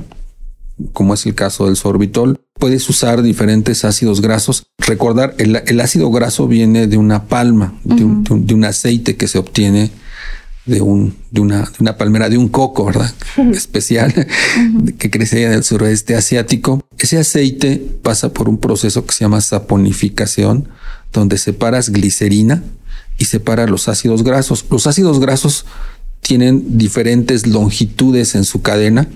como 0.94 1.14
es 1.14 1.26
el 1.26 1.36
caso 1.36 1.66
del 1.66 1.76
sorbitol. 1.76 2.40
Puedes 2.60 2.88
usar 2.90 3.22
diferentes 3.22 3.84
ácidos 3.86 4.22
grasos. 4.22 4.68
Recordar, 4.78 5.36
el, 5.38 5.80
ácido 5.80 6.12
graso 6.12 6.48
viene 6.48 6.88
de 6.88 6.98
una 6.98 7.26
palma, 7.26 7.74
de, 7.84 8.04
un, 8.04 8.24
de, 8.24 8.54
un, 8.54 8.64
aceite 8.64 9.16
que 9.16 9.28
se 9.28 9.38
obtiene 9.38 9.92
de, 10.68 10.82
un, 10.82 11.16
de, 11.32 11.42
una, 11.42 11.62
de 11.62 11.78
una 11.80 11.98
palmera, 11.98 12.30
de 12.30 12.38
un 12.38 12.50
coco, 12.50 12.86
¿verdad? 12.86 13.12
Especial 13.54 14.14
que 15.00 15.10
crece 15.10 15.44
en 15.44 15.54
el 15.54 15.64
sureste 15.64 16.16
asiático. 16.16 16.86
Ese 17.00 17.18
aceite 17.18 17.82
pasa 18.04 18.34
por 18.34 18.50
un 18.50 18.60
proceso 18.60 19.06
que 19.06 19.14
se 19.14 19.24
llama 19.24 19.42
saponificación, 19.42 20.68
donde 21.12 21.38
separas 21.38 21.90
glicerina 21.90 22.64
y 23.18 23.26
separa 23.26 23.66
los 23.66 23.88
ácidos 23.88 24.24
grasos. 24.24 24.66
Los 24.70 24.86
ácidos 24.86 25.20
grasos 25.20 25.66
tienen 26.22 26.78
diferentes 26.78 27.48
longitudes 27.48 28.36
en 28.36 28.44
su 28.44 28.62
cadena, 28.62 29.08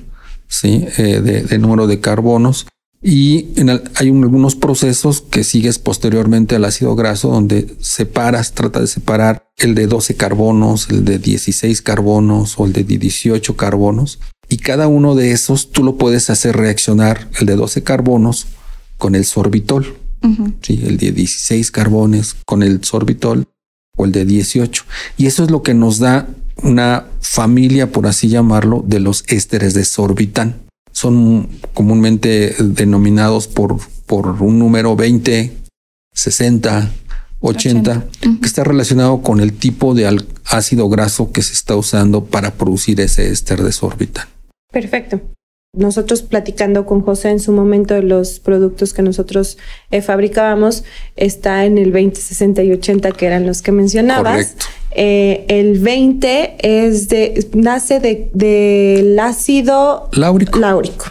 ¿sí? 0.48 0.86
Eh, 0.98 1.22
de, 1.22 1.44
de 1.44 1.58
número 1.60 1.86
de 1.86 2.00
carbonos 2.00 2.66
y 3.04 3.50
hay 3.96 4.10
algunos 4.10 4.56
procesos 4.56 5.22
que 5.22 5.44
sigues 5.44 5.80
posteriormente 5.80 6.56
al 6.56 6.66
ácido 6.66 6.96
graso 6.96 7.30
donde 7.30 7.76
separas, 7.80 8.54
trata 8.54 8.80
de 8.80 8.86
separar 8.86 9.50
el 9.58 9.74
de 9.74 9.88
12 9.88 10.16
carbonos, 10.16 10.88
el 10.90 11.04
de 11.04 11.18
16 11.18 11.82
carbonos 11.82 12.60
o 12.60 12.66
el 12.66 12.74
de 12.74 12.84
18 12.84 13.58
carbonos. 13.58 14.20
Y 14.50 14.58
cada 14.58 14.88
uno 14.88 15.16
de 15.16 15.32
esos 15.32 15.72
tú 15.72 15.84
lo 15.84 15.98
puedes 15.98 16.30
hacer 16.30 16.56
reaccionar, 16.58 17.28
el 17.40 17.48
de 17.48 17.56
12 17.56 17.82
carbonos 17.82 18.46
con 19.00 19.16
el 19.16 19.26
sorbitol, 19.26 19.98
el 20.68 20.98
de 20.98 21.12
16 21.12 21.72
carbones 21.72 22.36
con 22.46 22.62
el 22.62 22.84
sorbitol 22.84 23.46
o 23.98 24.06
el 24.06 24.12
de 24.12 24.26
18. 24.26 24.84
Y 25.18 25.26
eso 25.26 25.44
es 25.44 25.50
lo 25.50 25.64
que 25.64 25.74
nos 25.74 25.98
da 25.98 26.28
una 26.62 27.08
familia, 27.20 27.92
por 27.92 28.06
así 28.06 28.28
llamarlo, 28.28 28.84
de 28.86 29.00
los 29.00 29.24
ésteres 29.28 29.74
de 29.74 29.86
sorbitán 29.86 30.71
son 30.92 31.50
comúnmente 31.74 32.56
denominados 32.60 33.48
por, 33.48 33.78
por 34.06 34.28
un 34.42 34.60
número 34.60 34.96
20, 34.96 35.52
60, 36.14 36.92
80, 37.40 38.06
que 38.40 38.48
está 38.48 38.64
relacionado 38.64 39.22
con 39.22 39.40
el 39.40 39.54
tipo 39.54 39.94
de 39.94 40.24
ácido 40.46 40.90
graso 40.90 41.32
que 41.32 41.42
se 41.42 41.54
está 41.54 41.76
usando 41.76 42.26
para 42.26 42.52
producir 42.52 43.02
ese 43.02 43.30
éster 43.30 43.64
de 43.64 43.72
sorbitán. 43.72 44.28
Perfecto. 44.72 45.22
Nosotros 45.74 46.22
platicando 46.22 46.86
con 46.86 47.00
José 47.00 47.30
en 47.30 47.40
su 47.40 47.54
momento 47.54 47.94
de 47.94 48.04
los 48.04 48.42
productos 48.42 48.94
que 48.94 49.04
nosotros 49.04 49.58
eh, 49.90 50.02
fabricábamos, 50.02 50.84
está 51.16 51.64
en 51.64 51.78
el 51.78 51.94
20, 51.94 52.20
60 52.20 52.64
y 52.64 52.74
80 52.74 53.14
que 53.14 53.26
eran 53.26 53.48
los 53.48 53.62
que 53.62 53.72
mencionabas. 53.72 54.58
Eh, 54.92 55.46
el 55.48 55.80
20 55.80 56.58
es 56.60 57.08
de, 57.08 57.48
nace 57.54 58.02
del 58.34 59.18
ácido 59.18 60.10
láurico. 60.12 60.60
láurico. 60.60 61.06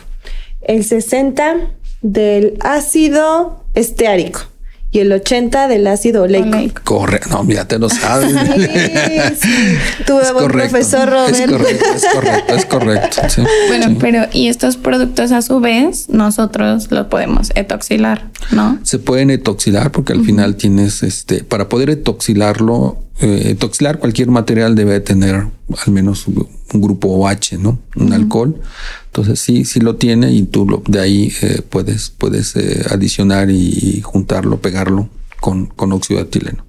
El 0.60 0.84
60 0.84 1.70
del 2.02 2.58
ácido 2.60 3.64
esteárico. 3.74 4.49
Y 4.92 4.98
el 4.98 5.12
80 5.12 5.68
del 5.68 5.86
ácido 5.86 6.22
oleico. 6.24 6.58
Correcto, 6.84 7.28
no, 7.30 7.44
mira, 7.44 7.66
te 7.68 7.78
lo 7.78 7.88
sabes. 7.88 8.32
Sí, 8.40 9.36
sí. 9.40 10.04
Tuve 10.06 10.32
buen 10.32 10.48
profesor 10.48 11.08
Robert. 11.08 11.34
Es 11.34 11.46
correcto, 11.50 11.84
es 11.94 12.04
correcto, 12.12 12.54
es 12.54 12.64
correcto. 12.66 13.20
sí, 13.28 13.42
Bueno, 13.68 13.86
sí. 13.88 13.96
pero 14.00 14.26
y 14.32 14.48
estos 14.48 14.76
productos 14.76 15.32
a 15.32 15.42
su 15.42 15.60
vez 15.60 16.08
nosotros 16.08 16.90
los 16.90 17.06
podemos 17.06 17.50
etoxilar, 17.54 18.28
¿no? 18.50 18.78
Se 18.82 18.98
pueden 18.98 19.30
etoxilar 19.30 19.90
porque 19.92 20.12
al 20.12 20.24
final 20.24 20.56
tienes 20.56 21.02
este, 21.02 21.44
para 21.44 21.68
poder 21.68 21.90
etoxilarlo, 21.90 22.98
eh, 23.20 23.56
cualquier 23.98 24.30
material 24.30 24.74
debe 24.74 25.00
tener 25.00 25.46
al 25.86 25.92
menos 25.92 26.26
un 26.26 26.80
grupo 26.80 27.08
OH, 27.08 27.58
¿no? 27.58 27.78
Un 27.96 28.12
alcohol. 28.12 28.60
Entonces 29.06 29.40
sí, 29.40 29.64
sí 29.64 29.80
lo 29.80 29.96
tiene 29.96 30.32
y 30.32 30.42
tú 30.42 30.66
lo, 30.66 30.82
de 30.86 31.00
ahí 31.00 31.32
eh, 31.42 31.62
puedes, 31.68 32.10
puedes 32.10 32.56
eh, 32.56 32.86
adicionar 32.90 33.50
y, 33.50 33.78
y 33.82 34.00
juntarlo, 34.02 34.58
pegarlo 34.60 35.08
con, 35.40 35.66
con 35.66 35.92
óxido 35.92 36.20
de 36.20 36.26
etileno. 36.26 36.64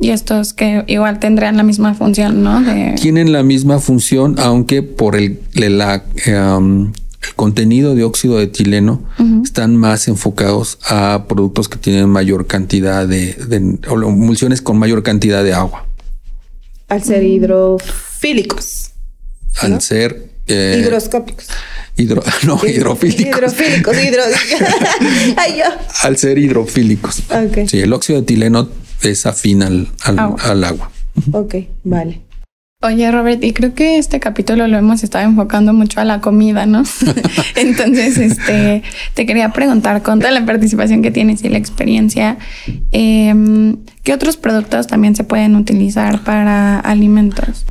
Y 0.00 0.10
estos 0.10 0.52
que 0.52 0.84
igual 0.88 1.20
tendrían 1.20 1.56
la 1.56 1.62
misma 1.62 1.94
función, 1.94 2.42
¿no? 2.42 2.60
De 2.60 2.96
Tienen 3.00 3.32
la 3.32 3.44
misma 3.44 3.78
función, 3.78 4.36
aunque 4.38 4.82
por 4.82 5.14
el, 5.14 5.38
la, 5.54 6.04
um, 6.58 6.86
el 6.86 6.92
contenido 7.34 7.94
de 7.94 8.04
óxido 8.04 8.36
de 8.38 8.44
etileno 8.44 9.02
están 9.42 9.76
más 9.76 10.08
enfocados 10.08 10.78
a 10.88 11.24
productos 11.28 11.68
que 11.68 11.76
tienen 11.78 12.08
mayor 12.08 12.46
cantidad 12.46 13.06
de, 13.06 13.34
de 13.34 13.78
o 13.88 13.94
emulsiones 13.94 14.60
con 14.62 14.78
mayor 14.78 15.02
cantidad 15.02 15.42
de 15.44 15.52
agua. 15.54 15.86
Al 16.88 17.02
ser 17.02 17.22
hidrofílicos. 17.24 18.90
Al 19.60 19.80
ser 19.80 20.30
eh, 20.46 20.78
Higroscópicos. 20.80 21.46
hidro, 21.96 22.22
no, 22.46 22.60
hidrofílicos. 22.66 23.26
Hidrofílicos, 23.38 23.96
hidro. 24.02 24.22
Ay, 25.36 25.58
yo. 25.58 25.64
Al 26.02 26.16
ser 26.16 26.38
hidrofílicos. 26.38 27.22
Sí, 27.68 27.80
el 27.80 27.92
óxido 27.92 28.18
de 28.18 28.22
etileno 28.24 28.68
es 29.02 29.26
afín 29.26 29.62
al, 29.62 29.88
al- 30.02 30.18
Agua. 30.18 30.40
al 30.42 30.64
agua. 30.64 30.90
Ok, 31.32 31.54
vale. 31.84 32.20
Oye, 32.84 33.10
Robert, 33.10 33.42
y 33.42 33.54
creo 33.54 33.74
que 33.74 33.96
este 33.96 34.20
capítulo 34.20 34.68
lo 34.68 34.76
hemos 34.76 35.02
estado 35.02 35.24
enfocando 35.24 35.72
mucho 35.72 36.00
a 36.00 36.04
la 36.04 36.20
comida, 36.20 36.66
¿no? 36.66 36.82
Entonces, 37.56 38.18
este, 38.18 38.82
te 39.14 39.24
quería 39.24 39.54
preguntar, 39.54 40.02
con 40.02 40.18
toda 40.18 40.30
la 40.32 40.44
participación 40.44 41.00
que 41.00 41.10
tienes 41.10 41.42
y 41.44 41.48
la 41.48 41.56
experiencia, 41.56 42.36
em, 42.92 43.78
¿qué 44.02 44.12
otros 44.12 44.36
productos 44.36 44.86
también 44.86 45.16
se 45.16 45.24
pueden 45.24 45.56
utilizar 45.56 46.24
para 46.24 46.78
alimentos? 46.78 47.64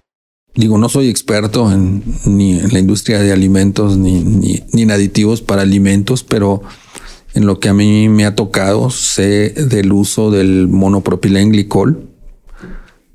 Digo, 0.56 0.80
no 0.80 0.90
soy 0.90 1.10
experto 1.10 1.72
en, 1.72 2.02
ni 2.26 2.58
en 2.58 2.74
la 2.74 2.80
industria 2.80 3.20
de 3.20 3.32
alimentos 3.32 3.98
ni, 3.98 4.24
ni, 4.24 4.64
ni 4.72 4.82
en 4.82 4.90
aditivos 4.90 5.44
para 5.44 5.62
alimentos, 5.62 6.24
pero 6.24 6.64
en 7.36 7.46
lo 7.46 7.60
que 7.60 7.70
a 7.70 7.76
mí 7.76 8.10
me 8.10 8.26
ha 8.26 8.34
tocado, 8.34 8.90
sé 8.90 9.52
del 9.52 9.92
uso 9.92 10.32
del 10.32 10.68
monopropilenglicol 10.70 12.13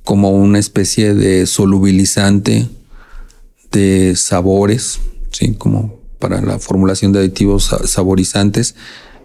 como 0.08 0.30
una 0.30 0.58
especie 0.58 1.12
de 1.12 1.44
solubilizante 1.44 2.66
de 3.72 4.16
sabores, 4.16 5.00
¿sí? 5.32 5.52
como 5.52 5.98
para 6.18 6.40
la 6.40 6.58
formulación 6.58 7.12
de 7.12 7.18
aditivos 7.18 7.64
sa- 7.66 7.86
saborizantes 7.86 8.74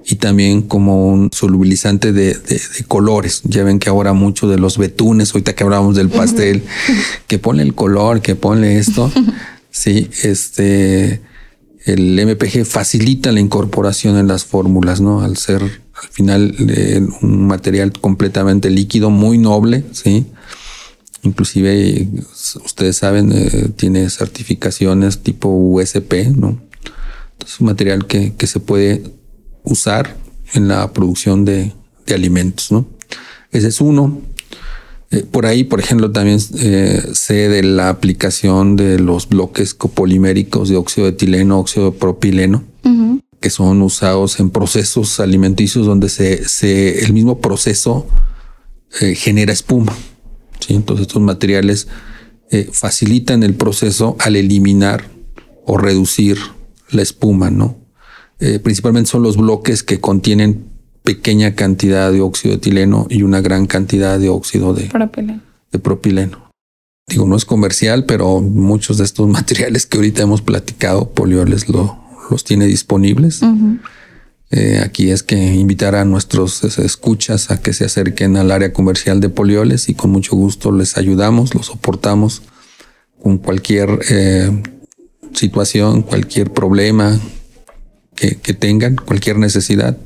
y 0.05 0.15
también 0.15 0.61
como 0.61 1.07
un 1.07 1.29
solubilizante 1.31 2.11
de, 2.11 2.33
de- 2.33 2.61
de 2.77 2.83
colores. 2.85 3.39
Ya 3.45 3.63
ven 3.63 3.79
que 3.79 3.87
ahora 3.87 4.11
mucho 4.11 4.49
de 4.49 4.57
los 4.57 4.77
betunes, 4.77 5.31
ahorita 5.33 5.55
que 5.55 5.63
hablábamos 5.63 5.95
del 5.95 6.09
pastel, 6.09 6.63
que 7.27 7.39
ponle 7.39 7.63
el 7.63 7.75
color, 7.75 8.21
que 8.21 8.35
ponle 8.35 8.77
esto. 8.77 9.09
sí, 9.71 10.09
este, 10.23 11.21
el 11.85 12.19
MPG 12.27 12.65
facilita 12.65 13.31
la 13.31 13.39
incorporación 13.39 14.17
en 14.17 14.27
las 14.27 14.43
fórmulas, 14.43 14.99
¿no? 14.99 15.21
Al 15.21 15.37
ser 15.37 15.61
al 15.61 16.09
final 16.11 16.53
eh, 16.67 17.01
un 17.21 17.47
material 17.47 17.93
completamente 17.93 18.69
líquido, 18.69 19.09
muy 19.09 19.37
noble, 19.37 19.85
sí. 19.93 20.25
Inclusive, 21.23 22.07
ustedes 22.65 22.97
saben, 22.97 23.31
eh, 23.31 23.69
tiene 23.75 24.09
certificaciones 24.09 25.23
tipo 25.23 25.49
USP, 25.49 26.29
¿no? 26.35 26.61
Entonces, 27.33 27.59
un 27.59 27.67
material 27.67 28.05
que, 28.05 28.33
que 28.35 28.47
se 28.47 28.59
puede 28.59 29.03
usar 29.63 30.15
en 30.53 30.67
la 30.67 30.91
producción 30.93 31.45
de, 31.45 31.73
de 32.05 32.13
alimentos, 32.13 32.71
¿no? 32.71 32.85
Ese 33.51 33.67
es 33.67 33.81
uno. 33.81 34.21
Eh, 35.11 35.23
por 35.29 35.45
ahí, 35.45 35.63
por 35.63 35.79
ejemplo, 35.79 36.11
también 36.11 36.39
eh, 36.59 37.01
sé 37.13 37.47
de 37.47 37.61
la 37.61 37.89
aplicación 37.89 38.75
de 38.75 38.99
los 38.99 39.29
bloques 39.29 39.75
copoliméricos 39.75 40.69
de 40.69 40.75
óxido 40.75 41.05
de 41.05 41.13
etileno, 41.13 41.59
óxido 41.59 41.91
de 41.91 41.97
propileno, 41.97 42.63
que 43.39 43.49
son 43.49 43.81
usados 43.81 44.39
en 44.39 44.49
procesos 44.49 45.19
alimenticios 45.19 45.85
donde 45.85 46.09
se, 46.09 46.47
se 46.47 47.03
el 47.03 47.13
mismo 47.13 47.39
proceso 47.39 48.07
eh, 49.01 49.15
genera 49.15 49.53
espuma. 49.53 49.93
¿Sí? 50.63 50.73
Entonces 50.75 51.07
estos 51.07 51.21
materiales 51.21 51.87
eh, 52.51 52.69
facilitan 52.71 53.43
el 53.43 53.55
proceso 53.55 54.15
al 54.19 54.35
eliminar 54.35 55.05
o 55.65 55.77
reducir 55.77 56.37
la 56.91 57.01
espuma, 57.01 57.49
¿no? 57.49 57.77
Eh, 58.39 58.59
principalmente 58.59 59.09
son 59.09 59.23
los 59.23 59.37
bloques 59.37 59.83
que 59.83 59.99
contienen 59.99 60.65
pequeña 61.03 61.55
cantidad 61.55 62.11
de 62.11 62.21
óxido 62.21 62.51
de 62.53 62.57
etileno 62.57 63.07
y 63.09 63.23
una 63.23 63.41
gran 63.41 63.65
cantidad 63.67 64.19
de 64.19 64.29
óxido 64.29 64.73
de, 64.73 64.85
Propileno. 64.85 65.41
de 65.71 65.79
propileno. 65.79 66.51
Digo, 67.07 67.25
no 67.27 67.35
es 67.35 67.45
comercial, 67.45 68.05
pero 68.05 68.41
muchos 68.41 68.97
de 68.97 69.03
estos 69.03 69.27
materiales 69.29 69.85
que 69.85 69.97
ahorita 69.97 70.23
hemos 70.23 70.41
platicado, 70.41 71.09
Polioles 71.11 71.69
lo, 71.69 71.97
los 72.29 72.43
tiene 72.43 72.65
disponibles. 72.65 73.41
Ujú. 73.41 73.79
Eh, 74.55 74.79
aquí 74.85 75.09
es 75.09 75.23
que 75.23 75.35
invitar 75.35 75.95
a 75.95 76.05
nuestros 76.05 76.63
eh, 76.63 76.85
escuchas 76.85 77.49
a 77.49 77.59
que 77.59 77.73
se 77.73 77.85
acerquen 77.85 78.37
al 78.37 78.51
área 78.51 78.71
comercial 78.71 79.19
de 79.19 79.29
Polioles 79.29 79.89
y 79.89 79.95
con 79.95 80.11
mucho 80.11 80.35
gusto 80.35 80.71
les 80.71 80.95
ayudamos, 80.95 81.55
los 81.55 81.65
soportamos 81.65 82.43
con 83.23 83.39
cualquier 83.39 83.99
eh, 84.11 84.51
situación, 85.33 86.03
cualquier 86.03 86.51
problema 86.51 87.19
que, 88.13 88.35
que 88.35 88.53
tengan, 88.53 88.95
cualquier 88.95 89.39
necesidad, 89.39 89.97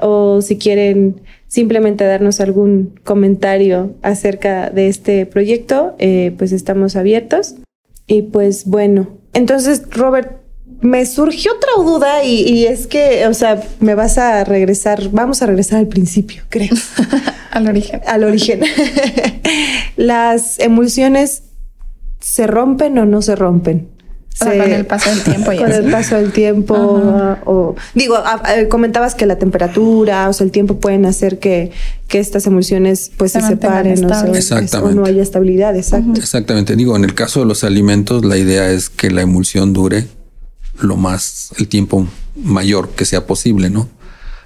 o 0.00 0.40
si 0.42 0.58
quieren 0.58 1.20
simplemente 1.48 2.04
darnos 2.04 2.40
algún 2.40 2.94
comentario 3.04 3.94
acerca 4.02 4.70
de 4.70 4.88
este 4.88 5.26
proyecto, 5.26 5.96
eh, 5.98 6.34
pues 6.38 6.52
estamos 6.52 6.94
abiertos. 6.94 7.56
Y 8.06 8.22
pues 8.22 8.64
bueno, 8.66 9.08
entonces 9.32 9.82
Robert, 9.90 10.38
me 10.80 11.04
surgió 11.06 11.52
otra 11.54 11.70
duda 11.76 12.22
y, 12.24 12.42
y 12.42 12.66
es 12.66 12.86
que, 12.86 13.26
o 13.26 13.34
sea, 13.34 13.60
me 13.80 13.94
vas 13.94 14.16
a 14.18 14.44
regresar, 14.44 15.08
vamos 15.10 15.42
a 15.42 15.46
regresar 15.46 15.80
al 15.80 15.88
principio, 15.88 16.42
creo, 16.48 16.70
Al 17.50 17.66
origen. 17.66 18.00
al 18.06 18.24
origen. 18.24 18.60
¿Las 19.96 20.60
emulsiones 20.60 21.42
se 22.20 22.46
rompen 22.46 22.96
o 22.98 23.06
no 23.06 23.22
se 23.22 23.34
rompen? 23.34 23.88
Sea, 24.38 24.52
Se- 24.52 24.58
con 24.58 24.70
el 24.72 24.86
paso 24.86 25.10
del 25.10 25.22
tiempo 25.24 25.52
y 25.52 25.56
con 25.56 25.66
así. 25.72 25.80
el 25.80 25.90
paso 25.90 26.14
del 26.14 26.30
tiempo 26.32 26.74
o 27.44 27.74
digo 27.94 28.14
a- 28.16 28.40
a- 28.44 28.68
comentabas 28.68 29.16
que 29.16 29.26
la 29.26 29.36
temperatura 29.36 30.28
o 30.28 30.32
sea 30.32 30.44
el 30.44 30.52
tiempo 30.52 30.78
pueden 30.78 31.06
hacer 31.06 31.40
que, 31.40 31.72
que 32.06 32.20
estas 32.20 32.46
emulsiones 32.46 33.10
pues 33.16 33.32
Se 33.32 33.40
separen 33.40 34.04
o, 34.04 34.06
estables. 34.08 34.44
se- 34.46 34.54
o 34.54 34.58
Exactamente. 34.58 34.94
no 34.94 35.04
haya 35.06 35.22
estabilidad 35.22 35.76
exacto 35.76 36.12
Exactamente. 36.20 36.76
Digo, 36.76 36.94
en 36.94 37.02
el 37.02 37.14
caso 37.14 37.40
de 37.40 37.46
los 37.46 37.64
alimentos, 37.64 38.24
la 38.24 38.36
idea 38.36 38.70
es 38.70 38.90
que 38.90 39.10
la 39.10 39.22
emulsión 39.22 39.72
dure 39.72 40.06
lo 40.80 40.94
más, 40.96 41.50
el 41.58 41.66
tiempo 41.66 42.06
mayor 42.36 42.90
que 42.90 43.04
sea 43.06 43.26
posible, 43.26 43.70
¿no? 43.70 43.88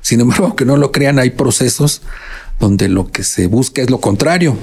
Sin 0.01 0.21
embargo, 0.21 0.45
aunque 0.47 0.65
no 0.65 0.79
lo 0.79 0.91
crean, 0.91 1.19
hay 1.19 1.31
procesos 1.31 2.01
donde 2.59 2.89
lo 2.89 3.11
que 3.11 3.25
se 3.25 3.47
busca 3.47 3.83
es 3.83 3.91
lo 3.91 4.01
contrario, 4.01 4.57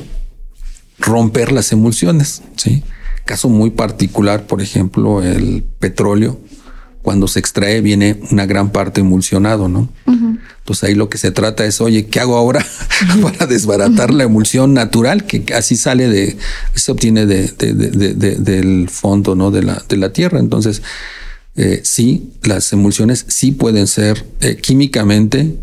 romper 0.98 1.52
las 1.52 1.72
emulsiones, 1.72 2.42
¿sí? 2.58 2.84
Caso 3.30 3.48
muy 3.48 3.70
particular, 3.70 4.48
por 4.48 4.60
ejemplo, 4.60 5.22
el 5.24 5.64
petróleo, 5.78 6.40
cuando 7.04 7.28
se 7.28 7.38
extrae 7.40 7.80
viene 7.82 8.20
una 8.32 8.48
gran 8.48 8.72
parte 8.72 9.02
emulsionado, 9.02 9.68
¿no? 9.70 9.88
Entonces 10.08 10.84
ahí 10.90 10.96
lo 10.96 11.10
que 11.10 11.20
se 11.20 11.30
trata 11.32 11.64
es, 11.66 11.80
oye, 11.80 12.08
¿qué 12.08 12.20
hago 12.20 12.36
ahora 12.38 12.66
para 13.22 13.46
desbaratar 13.46 14.12
la 14.12 14.24
emulsión 14.24 14.74
natural 14.74 15.26
que 15.26 15.44
así 15.54 15.78
sale 15.78 16.10
de, 16.10 16.38
se 16.74 16.92
obtiene 16.92 17.28
de, 17.28 17.48
de- 17.58 17.74
de- 17.74 17.90
de- 17.92 18.14
de- 18.16 18.36
del 18.38 18.90
fondo, 18.90 19.36
¿no? 19.36 19.52
De 19.52 19.62
la, 19.62 19.84
de 19.88 19.98
la 19.98 20.12
tierra. 20.12 20.40
Entonces, 20.40 20.82
eh, 21.56 21.82
sí, 21.84 22.32
las 22.44 22.74
emulsiones 22.74 23.26
sí 23.28 23.52
pueden 23.52 23.86
ser 23.86 24.26
eh, 24.42 24.56
químicamente, 24.58 25.56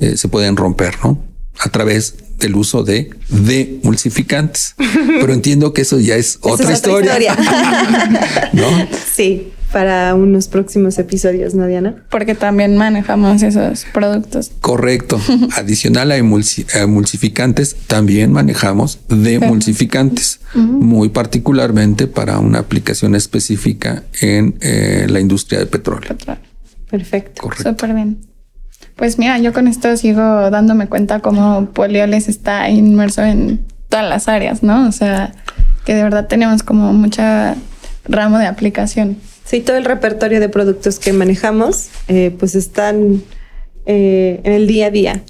eh, 0.00 0.16
se 0.16 0.28
pueden 0.28 0.56
romper, 0.56 0.94
¿no? 1.04 1.22
A 1.58 1.68
través 1.68 2.14
del 2.38 2.56
uso 2.56 2.82
de 2.82 3.10
demulsificantes. 3.28 4.74
Pero 5.20 5.32
entiendo 5.32 5.72
que 5.72 5.82
eso 5.82 5.98
ya 5.98 6.16
es 6.16 6.38
otra, 6.42 6.72
historia. 6.72 7.36
¿No? 8.52 8.66
Sí, 9.14 9.52
para 9.72 10.14
unos 10.14 10.48
próximos 10.48 10.98
episodios, 10.98 11.54
¿no, 11.54 11.66
Diana? 11.66 12.04
Porque 12.10 12.34
también 12.34 12.76
manejamos 12.76 13.42
esos 13.42 13.86
productos. 13.92 14.52
Correcto. 14.60 15.20
Adicional 15.56 16.12
a 16.12 16.16
emulsificantes, 16.16 17.76
también 17.86 18.32
manejamos 18.32 19.00
demulsificantes, 19.08 20.40
muy 20.54 21.08
particularmente 21.08 22.06
para 22.06 22.38
una 22.38 22.58
aplicación 22.58 23.14
específica 23.14 24.04
en 24.20 24.56
eh, 24.60 25.06
la 25.08 25.20
industria 25.20 25.58
de 25.58 25.66
petróleo. 25.66 26.14
Perfecto. 26.90 27.42
Correcto. 27.42 27.70
Súper 27.70 27.94
bien. 27.94 28.31
Pues 28.96 29.18
mira, 29.18 29.38
yo 29.38 29.52
con 29.52 29.68
esto 29.68 29.96
sigo 29.96 30.22
dándome 30.50 30.88
cuenta 30.88 31.20
cómo 31.20 31.66
Polioles 31.72 32.28
está 32.28 32.68
inmerso 32.68 33.22
en 33.22 33.64
todas 33.88 34.08
las 34.08 34.28
áreas, 34.28 34.62
¿no? 34.62 34.86
O 34.88 34.92
sea, 34.92 35.34
que 35.84 35.94
de 35.94 36.02
verdad 36.02 36.28
tenemos 36.28 36.62
como 36.62 36.92
mucha 36.92 37.56
ramo 38.04 38.38
de 38.38 38.46
aplicación. 38.46 39.16
Sí, 39.44 39.60
todo 39.60 39.76
el 39.76 39.84
repertorio 39.84 40.40
de 40.40 40.48
productos 40.48 40.98
que 40.98 41.12
manejamos, 41.12 41.88
eh, 42.08 42.34
pues 42.38 42.54
están 42.54 43.22
eh, 43.86 44.40
en 44.44 44.52
el 44.52 44.66
día 44.66 44.86
a 44.86 44.90
día. 44.90 45.22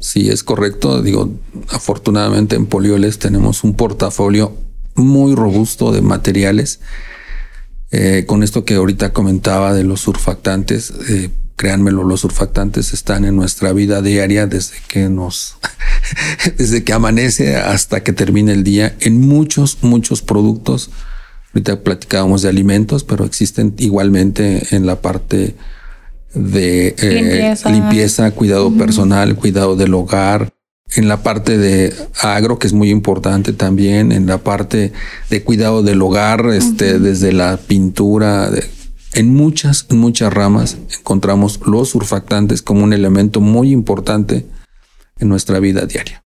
Sí, 0.00 0.28
es 0.30 0.42
correcto. 0.42 1.02
Digo, 1.02 1.30
afortunadamente 1.70 2.56
en 2.56 2.66
Polioles 2.66 3.18
tenemos 3.18 3.64
un 3.64 3.74
portafolio 3.74 4.56
muy 4.94 5.34
robusto 5.34 5.92
de 5.92 6.02
materiales. 6.02 6.80
Eh, 7.90 8.24
con 8.26 8.42
esto 8.42 8.64
que 8.64 8.74
ahorita 8.74 9.12
comentaba 9.12 9.72
de 9.72 9.84
los 9.84 10.00
surfactantes, 10.00 10.92
créanmelo, 11.56 12.04
los 12.04 12.20
surfactantes 12.20 12.92
están 12.92 13.24
en 13.24 13.36
nuestra 13.36 13.72
vida 13.72 14.02
diaria 14.02 14.46
desde 14.46 14.76
que 14.88 15.08
nos, 15.08 15.56
desde 16.58 16.84
que 16.84 16.92
amanece 16.92 17.56
hasta 17.56 18.02
que 18.02 18.12
termina 18.12 18.52
el 18.52 18.64
día 18.64 18.94
en 19.00 19.20
muchos, 19.20 19.78
muchos 19.82 20.22
productos. 20.22 20.90
Ahorita 21.52 21.82
platicábamos 21.82 22.42
de 22.42 22.48
alimentos, 22.48 23.04
pero 23.04 23.24
existen 23.24 23.74
igualmente 23.78 24.74
en 24.74 24.86
la 24.86 25.00
parte 25.00 25.54
de 26.34 26.96
eh, 26.98 27.54
limpieza. 27.70 28.32
cuidado 28.32 28.76
personal, 28.76 29.36
cuidado 29.36 29.76
del 29.76 29.94
hogar, 29.94 30.52
en 30.96 31.08
la 31.08 31.22
parte 31.22 31.58
de 31.58 31.94
agro, 32.20 32.58
que 32.58 32.66
es 32.66 32.72
muy 32.72 32.90
importante 32.90 33.52
también, 33.52 34.12
en 34.12 34.26
la 34.26 34.38
parte 34.38 34.92
de 35.30 35.42
cuidado 35.42 35.82
del 35.82 36.02
hogar, 36.02 36.46
este, 36.52 36.98
desde 36.98 37.32
la 37.32 37.56
pintura, 37.56 38.50
de, 38.50 38.64
en 39.14 39.34
muchas, 39.34 39.86
en 39.90 39.98
muchas 39.98 40.32
ramas 40.32 40.78
encontramos 40.98 41.60
los 41.66 41.90
surfactantes 41.90 42.62
como 42.62 42.84
un 42.84 42.92
elemento 42.92 43.40
muy 43.40 43.70
importante 43.72 44.46
en 45.18 45.28
nuestra 45.28 45.60
vida 45.60 45.86
diaria. 45.86 46.22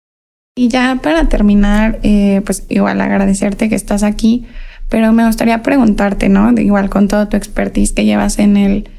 Y 0.56 0.70
ya 0.70 1.00
para 1.02 1.28
terminar, 1.28 2.00
eh, 2.04 2.42
pues 2.46 2.64
igual 2.70 3.02
agradecerte 3.02 3.68
que 3.68 3.76
estás 3.76 4.04
aquí, 4.04 4.46
pero 4.90 5.12
me 5.12 5.26
gustaría 5.26 5.62
preguntarte, 5.64 6.30
¿no? 6.30 6.52
Igual 6.54 6.90
con 6.90 7.08
todo 7.08 7.28
tu 7.28 7.36
expertise 7.36 7.92
que 7.92 8.06
llevas 8.06 8.40
en 8.40 8.56
el 8.56 8.90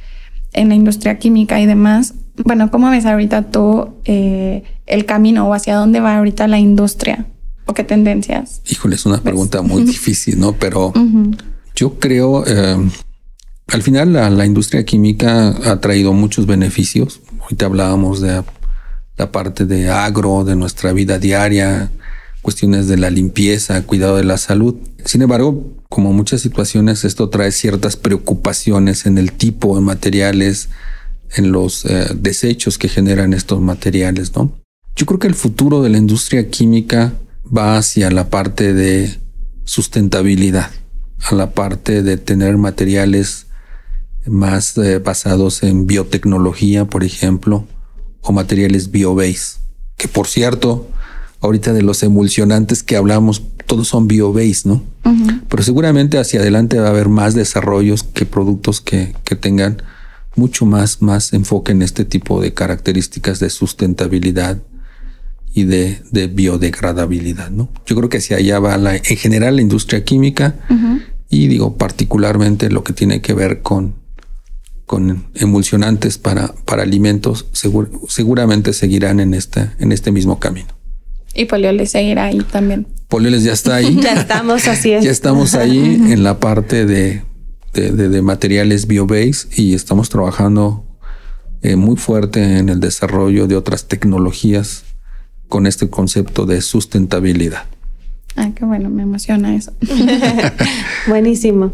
en 0.52 0.70
la 0.70 0.74
industria 0.74 1.18
química 1.18 1.60
y 1.60 1.66
demás, 1.66 2.14
bueno, 2.44 2.70
¿cómo 2.70 2.90
ves 2.90 3.06
ahorita 3.06 3.50
tú 3.50 3.94
eh, 4.04 4.62
el 4.86 5.04
camino 5.04 5.46
o 5.48 5.54
hacia 5.54 5.76
dónde 5.76 6.00
va 6.00 6.16
ahorita 6.16 6.48
la 6.48 6.58
industria 6.58 7.26
o 7.66 7.74
qué 7.74 7.84
tendencias? 7.84 8.62
Híjole, 8.68 8.96
es 8.96 9.06
una 9.06 9.20
pregunta 9.20 9.62
muy 9.62 9.82
difícil, 9.84 10.40
¿no? 10.40 10.52
Pero 10.52 10.92
yo 11.74 11.98
creo 11.98 12.44
eh, 12.46 12.76
al 13.68 13.82
final 13.82 14.12
la, 14.12 14.46
industria 14.46 14.84
química 14.84 15.48
ha 15.70 15.80
traído 15.80 16.12
muchos 16.12 16.46
beneficios. 16.46 17.20
Ahorita 17.40 17.66
hablábamos 17.66 18.20
de 18.20 18.42
la 19.16 19.32
parte 19.32 19.66
de 19.66 19.90
agro, 19.90 20.44
de 20.44 20.56
nuestra 20.56 20.92
vida 20.92 21.18
diaria, 21.18 21.90
cuestiones 22.42 22.86
de 22.86 22.96
la 22.96 23.10
limpieza, 23.10 23.82
cuidado 23.82 24.16
de 24.16 24.24
la 24.24 24.38
salud. 24.38 24.76
Sin 25.04 25.22
embargo, 25.22 25.74
como 25.88 26.12
muchas 26.12 26.42
situaciones, 26.42 27.04
esto 27.04 27.28
trae 27.28 27.50
ciertas 27.50 27.96
preocupaciones 27.96 29.04
en 29.06 29.18
el 29.18 29.32
tipo 29.32 29.74
de 29.74 29.82
materiales, 29.82 30.68
en 31.34 31.50
los 31.50 31.84
eh, 31.86 32.06
desechos 32.14 32.78
que 32.78 32.88
generan 32.88 33.34
estos 33.34 33.60
materiales, 33.60 34.34
¿no? 34.36 34.52
Yo 34.94 35.06
creo 35.06 35.18
que 35.18 35.26
el 35.26 35.34
futuro 35.34 35.82
de 35.82 35.90
la 35.90 35.98
industria 35.98 36.48
química 36.48 37.14
va 37.54 37.76
hacia 37.76 38.10
la 38.10 38.30
parte 38.30 38.72
de 38.72 39.18
sustentabilidad, 39.64 40.70
a 41.18 41.34
la 41.34 41.50
parte 41.50 42.02
de 42.02 42.16
tener 42.16 42.56
materiales 42.56 43.45
más 44.26 44.76
eh, 44.78 44.98
basados 44.98 45.62
en 45.62 45.86
biotecnología, 45.86 46.84
por 46.84 47.04
ejemplo, 47.04 47.66
o 48.22 48.32
materiales 48.32 48.90
biobase, 48.90 49.58
que 49.96 50.08
por 50.08 50.26
cierto, 50.26 50.88
ahorita 51.40 51.72
de 51.72 51.82
los 51.82 52.02
emulsionantes 52.02 52.82
que 52.82 52.96
hablamos, 52.96 53.42
todos 53.66 53.88
son 53.88 54.08
biobase, 54.08 54.68
¿no? 54.68 54.82
Pero 55.48 55.62
seguramente 55.62 56.18
hacia 56.18 56.40
adelante 56.40 56.78
va 56.78 56.88
a 56.88 56.90
haber 56.90 57.08
más 57.08 57.34
desarrollos 57.34 58.02
que 58.02 58.26
productos 58.26 58.80
que, 58.80 59.14
que 59.24 59.36
tengan 59.36 59.82
mucho 60.34 60.66
más, 60.66 61.02
más 61.02 61.32
enfoque 61.32 61.72
en 61.72 61.82
este 61.82 62.04
tipo 62.04 62.40
de 62.40 62.52
características 62.52 63.40
de 63.40 63.50
sustentabilidad 63.50 64.58
y 65.54 65.64
de, 65.64 66.02
de 66.10 66.26
biodegradabilidad, 66.26 67.50
¿no? 67.50 67.70
Yo 67.86 67.96
creo 67.96 68.08
que 68.08 68.18
hacia 68.18 68.36
allá 68.36 68.58
va 68.58 68.76
la, 68.76 68.96
en 68.96 69.16
general 69.16 69.56
la 69.56 69.62
industria 69.62 70.04
química 70.04 70.56
y 71.30 71.46
digo 71.48 71.76
particularmente 71.76 72.70
lo 72.70 72.84
que 72.84 72.92
tiene 72.92 73.22
que 73.22 73.32
ver 73.32 73.62
con 73.62 73.94
con 74.86 75.26
emulsionantes 75.34 76.16
para, 76.16 76.54
para 76.64 76.84
alimentos, 76.84 77.46
seguramente 78.08 78.72
seguirán 78.72 79.20
en 79.20 79.34
este, 79.34 79.70
en 79.78 79.92
este 79.92 80.12
mismo 80.12 80.38
camino. 80.38 80.68
Y 81.34 81.44
Polioles 81.44 81.90
seguirá 81.90 82.26
ahí 82.26 82.38
también. 82.38 82.86
Polioles 83.08 83.42
ya 83.42 83.52
está 83.52 83.76
ahí. 83.76 83.98
ya 84.02 84.14
estamos, 84.14 84.66
así 84.68 84.92
es. 84.92 85.04
Ya 85.04 85.10
estamos 85.10 85.54
ahí 85.56 85.78
en 85.78 86.22
la 86.22 86.38
parte 86.38 86.86
de, 86.86 87.22
de, 87.74 88.22
materiales 88.22 88.86
biobase 88.86 89.48
y 89.56 89.74
estamos 89.74 90.08
trabajando 90.08 90.84
eh, 91.62 91.76
muy 91.76 91.96
fuerte 91.96 92.58
en 92.58 92.68
el 92.68 92.80
desarrollo 92.80 93.46
de 93.46 93.56
otras 93.56 93.88
tecnologías 93.88 94.84
con 95.48 95.66
este 95.66 95.90
concepto 95.90 96.46
de 96.46 96.62
sustentabilidad. 96.62 97.64
Ah, 98.36 98.50
qué 98.54 98.64
bueno, 98.64 98.88
me 98.88 99.02
emociona 99.02 99.54
eso. 99.54 99.72
Buenísimo. 101.08 101.72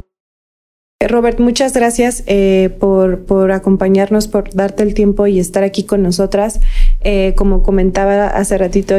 Robert, 1.08 1.38
muchas 1.40 1.72
gracias 1.72 2.22
eh, 2.26 2.70
por, 2.80 3.20
por, 3.20 3.52
acompañarnos, 3.52 4.28
por 4.28 4.52
darte 4.54 4.82
el 4.82 4.94
tiempo 4.94 5.26
y 5.26 5.38
estar 5.38 5.62
aquí 5.62 5.84
con 5.84 6.02
nosotras. 6.02 6.60
Eh, 7.02 7.34
como 7.36 7.62
comentaba 7.62 8.26
hace 8.26 8.58
ratito, 8.58 8.96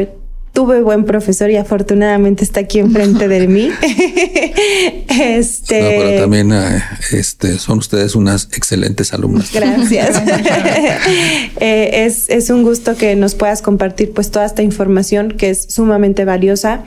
tuve 0.54 0.82
buen 0.82 1.04
profesor 1.06 1.50
y 1.50 1.58
afortunadamente 1.58 2.44
está 2.44 2.62
aquí 2.62 2.80
enfrente 2.80 3.28
de 3.28 3.48
mí. 3.48 3.70
este... 5.10 5.80
pero 5.82 6.22
también 6.22 6.52
eh, 6.54 6.82
este, 7.12 7.58
son 7.58 7.80
ustedes 7.80 8.16
unas 8.16 8.50
excelentes 8.54 9.14
alumnas. 9.14 9.52
Gracias. 9.52 10.22
es, 11.60 12.30
es, 12.30 12.50
un 12.52 12.64
gusto 12.64 12.96
que 12.96 13.16
nos 13.16 13.34
puedas 13.34 13.62
compartir 13.62 14.14
pues 14.14 14.30
toda 14.30 14.46
esta 14.46 14.62
información 14.62 15.32
que 15.32 15.50
es 15.50 15.66
sumamente 15.70 16.24
valiosa 16.24 16.84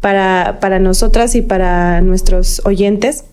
para, 0.00 0.58
para 0.60 0.78
nosotras 0.78 1.34
y 1.34 1.40
para 1.40 2.02
nuestros 2.02 2.60
oyentes 2.66 3.24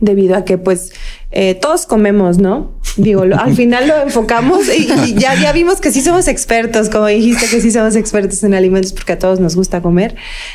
debido 0.00 0.36
a 0.36 0.44
que 0.44 0.58
pues 0.58 0.92
eh, 1.30 1.54
todos 1.54 1.86
comemos, 1.86 2.38
¿no? 2.38 2.72
Digo, 2.96 3.22
al 3.22 3.56
final 3.56 3.88
lo 3.88 3.96
enfocamos 4.02 4.68
y, 4.68 5.14
ya, 5.14 5.34
ya 5.34 5.52
vimos 5.52 5.80
que 5.80 5.90
sí 5.90 6.00
somos 6.00 6.28
expertos, 6.28 6.88
como 6.88 7.06
dijiste 7.06 7.46
que 7.48 7.60
sí 7.60 7.72
somos 7.72 7.96
expertos 7.96 8.44
en 8.44 8.54
alimentos 8.54 8.92
porque 8.92 9.12
a 9.12 9.18
todos 9.18 9.40
nos 9.40 9.56
gusta 9.56 9.80
comer. 9.80 10.14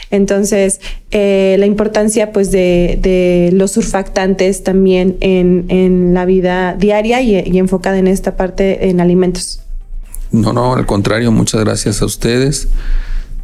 Entonces, 0.10 0.80
eh, 1.12 1.58
la 1.60 1.66
importancia 1.66 2.32
pues 2.32 2.52
de, 2.52 3.50
los 3.54 3.72
surfactantes 3.72 4.64
también 4.64 5.18
en, 5.20 5.66
en 5.68 6.14
la 6.14 6.26
vida 6.26 6.76
diaria 6.76 7.22
y 7.22 7.58
enfocada 7.58 7.98
en 7.98 8.08
esta 8.08 8.38
parte 8.38 8.90
en 8.90 9.02
alimentos. 9.02 9.62
No, 10.32 10.54
no, 10.54 10.76
al 10.76 10.86
contrario, 10.86 11.32
muchas 11.32 11.62
gracias 11.62 12.02
a 12.02 12.06
ustedes. 12.06 12.68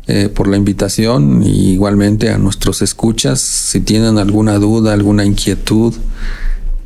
Eh, 0.08 0.30
por 0.30 0.48
la 0.48 0.56
invitación 0.56 1.42
y 1.44 1.72
igualmente 1.72 2.30
a 2.30 2.38
nuestros 2.38 2.84
escuchas. 2.84 3.40
Si 3.40 3.80
tienen 3.80 4.20
alguna 4.20 4.60
duda, 4.60 4.94
alguna 4.94 5.26
inquietud 5.26 5.96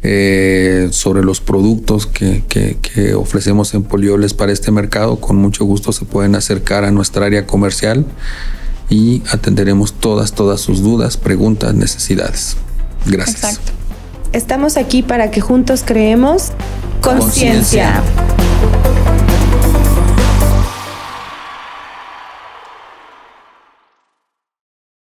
eh, 0.03 0.87
sobre 0.91 1.25
los 1.25 1.41
productos 1.41 2.07
que, 2.07 2.45
que, 2.47 3.13
ofrecemos 3.15 3.73
en 3.73 3.83
Polioles 3.83 4.33
para 4.33 4.53
este 4.53 4.71
mercado, 4.71 5.19
con 5.19 5.35
mucho 5.35 5.65
gusto 5.65 5.91
se 5.91 6.05
pueden 6.05 6.33
acercar 6.35 6.85
a 6.85 6.91
nuestra 6.91 7.25
área 7.25 7.45
comercial 7.45 8.05
y 8.89 9.21
atenderemos 9.29 9.91
todas, 9.91 10.31
todas 10.31 10.61
sus 10.61 10.81
dudas, 10.81 11.17
preguntas, 11.17 11.73
necesidades. 11.73 12.55
Gracias. 13.05 13.59
Estamos 14.31 14.77
aquí 14.77 15.03
para 15.03 15.29
que 15.29 15.41
juntos 15.41 15.83
creemos 15.85 16.51
conciencia. 17.01 18.01